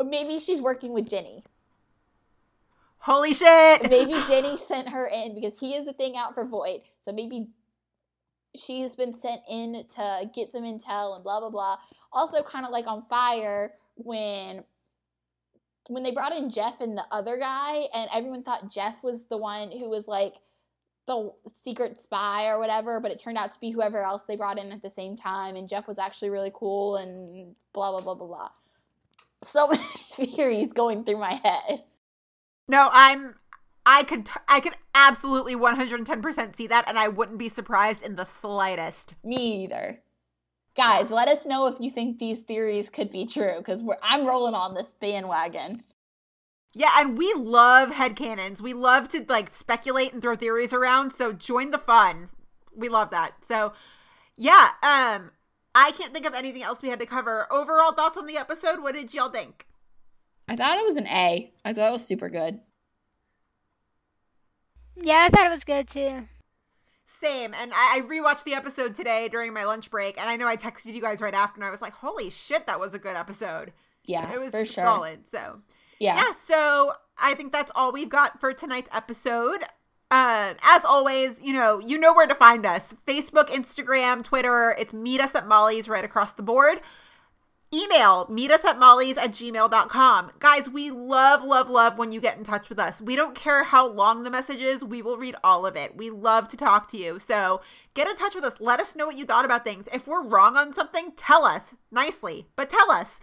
[0.00, 1.44] Or maybe she's working with Denny.
[2.98, 3.88] Holy shit!
[3.88, 6.82] Maybe Denny sent her in because he is the thing out for Voight.
[7.02, 7.50] So maybe
[8.56, 11.76] she's been sent in to get some intel and blah blah blah.
[12.12, 14.64] Also, kind of like on Fire when
[15.88, 19.36] when they brought in Jeff and the other guy, and everyone thought Jeff was the
[19.36, 20.34] one who was like
[21.06, 24.58] the secret spy or whatever, but it turned out to be whoever else they brought
[24.58, 28.14] in at the same time, and Jeff was actually really cool and blah blah blah
[28.14, 28.48] blah blah.
[29.42, 29.68] So
[30.18, 31.84] many theories going through my head.
[32.68, 33.36] No, I'm.
[33.84, 34.26] I could.
[34.26, 39.14] T- I could absolutely 110% see that, and I wouldn't be surprised in the slightest.
[39.22, 40.00] Me either.
[40.76, 44.54] Guys, let us know if you think these theories could be true because I'm rolling
[44.54, 45.84] on this bandwagon.
[46.78, 48.60] Yeah, and we love headcanons.
[48.60, 51.12] We love to like speculate and throw theories around.
[51.14, 52.28] So join the fun.
[52.74, 53.32] We love that.
[53.46, 53.72] So
[54.36, 55.30] yeah, um,
[55.74, 57.50] I can't think of anything else we had to cover.
[57.50, 58.82] Overall thoughts on the episode.
[58.82, 59.66] What did y'all think?
[60.48, 61.50] I thought it was an A.
[61.64, 62.60] I thought it was super good.
[64.96, 66.24] Yeah, I thought it was good too.
[67.06, 67.54] Same.
[67.54, 70.56] And I, I rewatched the episode today during my lunch break, and I know I
[70.56, 73.16] texted you guys right after, and I was like, "Holy shit, that was a good
[73.16, 73.72] episode."
[74.04, 74.84] Yeah, It was for sure.
[74.84, 75.26] solid.
[75.28, 75.62] So
[75.98, 76.16] Yeah.
[76.16, 79.64] yeah, so I think that's all we've got for tonight's episode.
[80.10, 82.94] Uh, as always, you know, you know where to find us.
[83.06, 84.74] Facebook, Instagram, Twitter.
[84.78, 86.80] It's meet us at Molly's right across the board.
[87.74, 90.30] Email meet us at molly's at gmail.com.
[90.38, 93.02] Guys, we love, love, love when you get in touch with us.
[93.02, 95.96] We don't care how long the message is, we will read all of it.
[95.96, 97.18] We love to talk to you.
[97.18, 97.60] So
[97.94, 98.60] get in touch with us.
[98.60, 99.88] Let us know what you thought about things.
[99.92, 103.18] If we're wrong on something, tell us nicely, but tell us.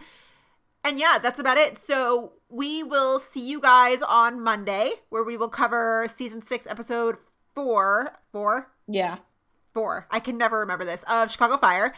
[0.84, 1.78] And yeah, that's about it.
[1.78, 7.16] So we will see you guys on Monday, where we will cover season six, episode
[7.54, 9.16] four, four, Yeah.
[9.72, 10.06] four.
[10.10, 11.94] I can never remember this of Chicago Fire.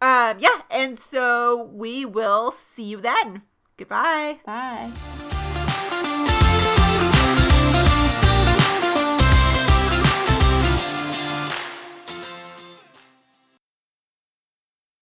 [0.00, 3.42] Um, yeah, and so we will see you then.
[3.76, 4.40] Goodbye.
[4.46, 5.33] Bye.